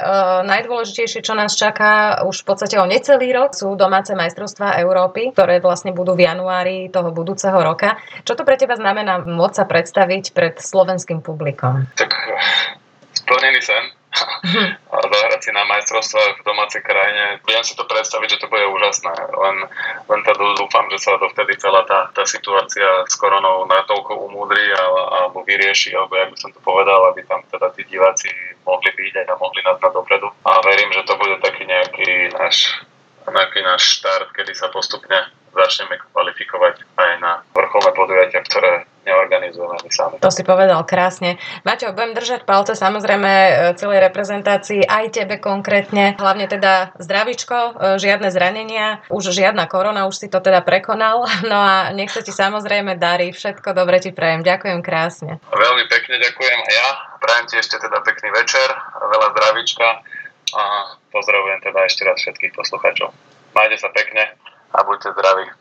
najdôležitejšie, 0.51 1.23
čo 1.23 1.39
nás 1.39 1.55
čaká 1.55 2.27
už 2.27 2.43
v 2.43 2.47
podstate 2.53 2.77
o 2.83 2.85
necelý 2.85 3.31
rok, 3.33 3.55
sú 3.55 3.79
domáce 3.79 4.13
majstrovstvá 4.13 4.83
Európy, 4.83 5.33
ktoré 5.33 5.63
vlastne 5.63 5.95
budú 5.95 6.19
v 6.19 6.27
januári 6.27 6.91
toho 6.91 7.15
budúceho 7.15 7.57
roka. 7.57 7.97
Čo 8.27 8.35
to 8.35 8.43
pre 8.43 8.59
teba 8.59 8.75
znamená 8.75 9.23
môcť 9.23 9.57
sa 9.57 9.65
predstaviť 9.65 10.35
pred 10.35 10.55
slovenským 10.59 11.23
publikom? 11.23 11.87
Tak 11.95 12.11
splnený 13.15 13.61
sen 13.63 13.85
si 15.43 15.51
na 15.51 15.67
majstrovstvách 15.67 16.39
v 16.39 16.47
domácej 16.47 16.83
krajine. 16.87 17.43
Viem 17.43 17.65
si 17.67 17.75
to 17.75 17.83
predstaviť, 17.83 18.39
že 18.39 18.41
to 18.41 18.47
bude 18.47 18.63
úžasné. 18.71 19.11
Len, 19.11 19.57
len 20.07 20.21
teda 20.23 20.55
dúfam, 20.55 20.87
že 20.95 21.03
sa 21.03 21.19
dovtedy 21.19 21.59
celá 21.59 21.83
tá, 21.83 22.15
tá 22.15 22.23
situácia 22.23 22.87
s 23.11 23.19
koronou 23.19 23.67
natoľko 23.67 24.31
umúdri 24.31 24.71
alebo 24.79 25.43
vyrieši, 25.43 25.99
alebo 25.99 26.15
jak 26.15 26.31
by 26.31 26.39
som 26.39 26.51
to 26.55 26.61
povedal, 26.63 27.11
aby 27.11 27.27
tam 27.27 27.43
teda 27.51 27.75
tí 27.75 27.83
diváci 27.91 28.31
mohli 28.63 28.95
byť 28.95 29.27
a 29.27 29.35
mohli 29.43 29.61
nás 29.67 29.83
na 29.83 29.91
dopredu. 29.91 30.31
A 30.47 30.63
verím, 30.63 30.95
že 30.95 31.03
to 31.03 31.19
bude 31.19 31.37
taký 31.43 31.67
nejaký 31.67 32.31
náš, 32.39 32.71
nejaký 33.27 33.61
náš 33.67 33.99
štart, 33.99 34.31
kedy 34.31 34.55
sa 34.55 34.71
postupne 34.71 35.27
začneme 35.53 36.01
kvalifikovať 36.15 36.81
aj 36.97 37.11
na 37.21 37.45
vrcholné 37.53 37.93
podujatia, 37.93 38.41
ktoré 38.47 38.89
neorganizujeme 39.03 39.77
my 39.83 39.91
sami. 39.91 40.15
To 40.23 40.31
si 40.31 40.43
povedal 40.47 40.83
krásne. 40.87 41.39
Maťo, 41.67 41.95
budem 41.95 42.15
držať 42.15 42.47
palce 42.47 42.79
samozrejme 42.79 43.31
e, 43.31 43.53
celej 43.77 43.99
reprezentácii, 44.07 44.87
aj 44.87 45.05
tebe 45.15 45.43
konkrétne. 45.43 46.15
Hlavne 46.17 46.47
teda 46.47 46.95
zdravičko, 46.99 47.57
e, 47.59 47.71
žiadne 47.99 48.31
zranenia, 48.31 49.03
už 49.11 49.35
žiadna 49.35 49.67
korona, 49.67 50.07
už 50.07 50.17
si 50.23 50.27
to 50.31 50.39
teda 50.39 50.63
prekonal. 50.63 51.27
No 51.53 51.59
a 51.59 51.91
nech 51.93 52.09
sa 52.09 52.23
ti 52.25 52.33
samozrejme 52.33 52.97
darí. 52.97 53.35
Všetko 53.35 53.77
dobre 53.77 53.99
ti 54.01 54.15
prajem. 54.15 54.47
Ďakujem 54.47 54.81
krásne. 54.81 55.43
Veľmi 55.51 55.85
pekne 55.91 56.17
ďakujem 56.23 56.59
a 56.65 56.71
ja. 56.71 56.89
Prajem 57.19 57.45
ti 57.51 57.55
ešte 57.61 57.77
teda 57.83 58.01
pekný 58.01 58.31
večer, 58.33 58.73
veľa 58.97 59.29
zdravička 59.37 59.89
a 60.55 60.63
pozdravujem 61.13 61.61
teda 61.61 61.81
ešte 61.85 62.03
raz 62.09 62.17
všetkých 62.25 62.53
poslucháčov. 62.57 63.11
Majte 63.53 63.77
sa 63.77 63.91
pekne 63.93 64.33
a 64.73 64.79
buďte 64.87 65.13
zdraví. 65.13 65.45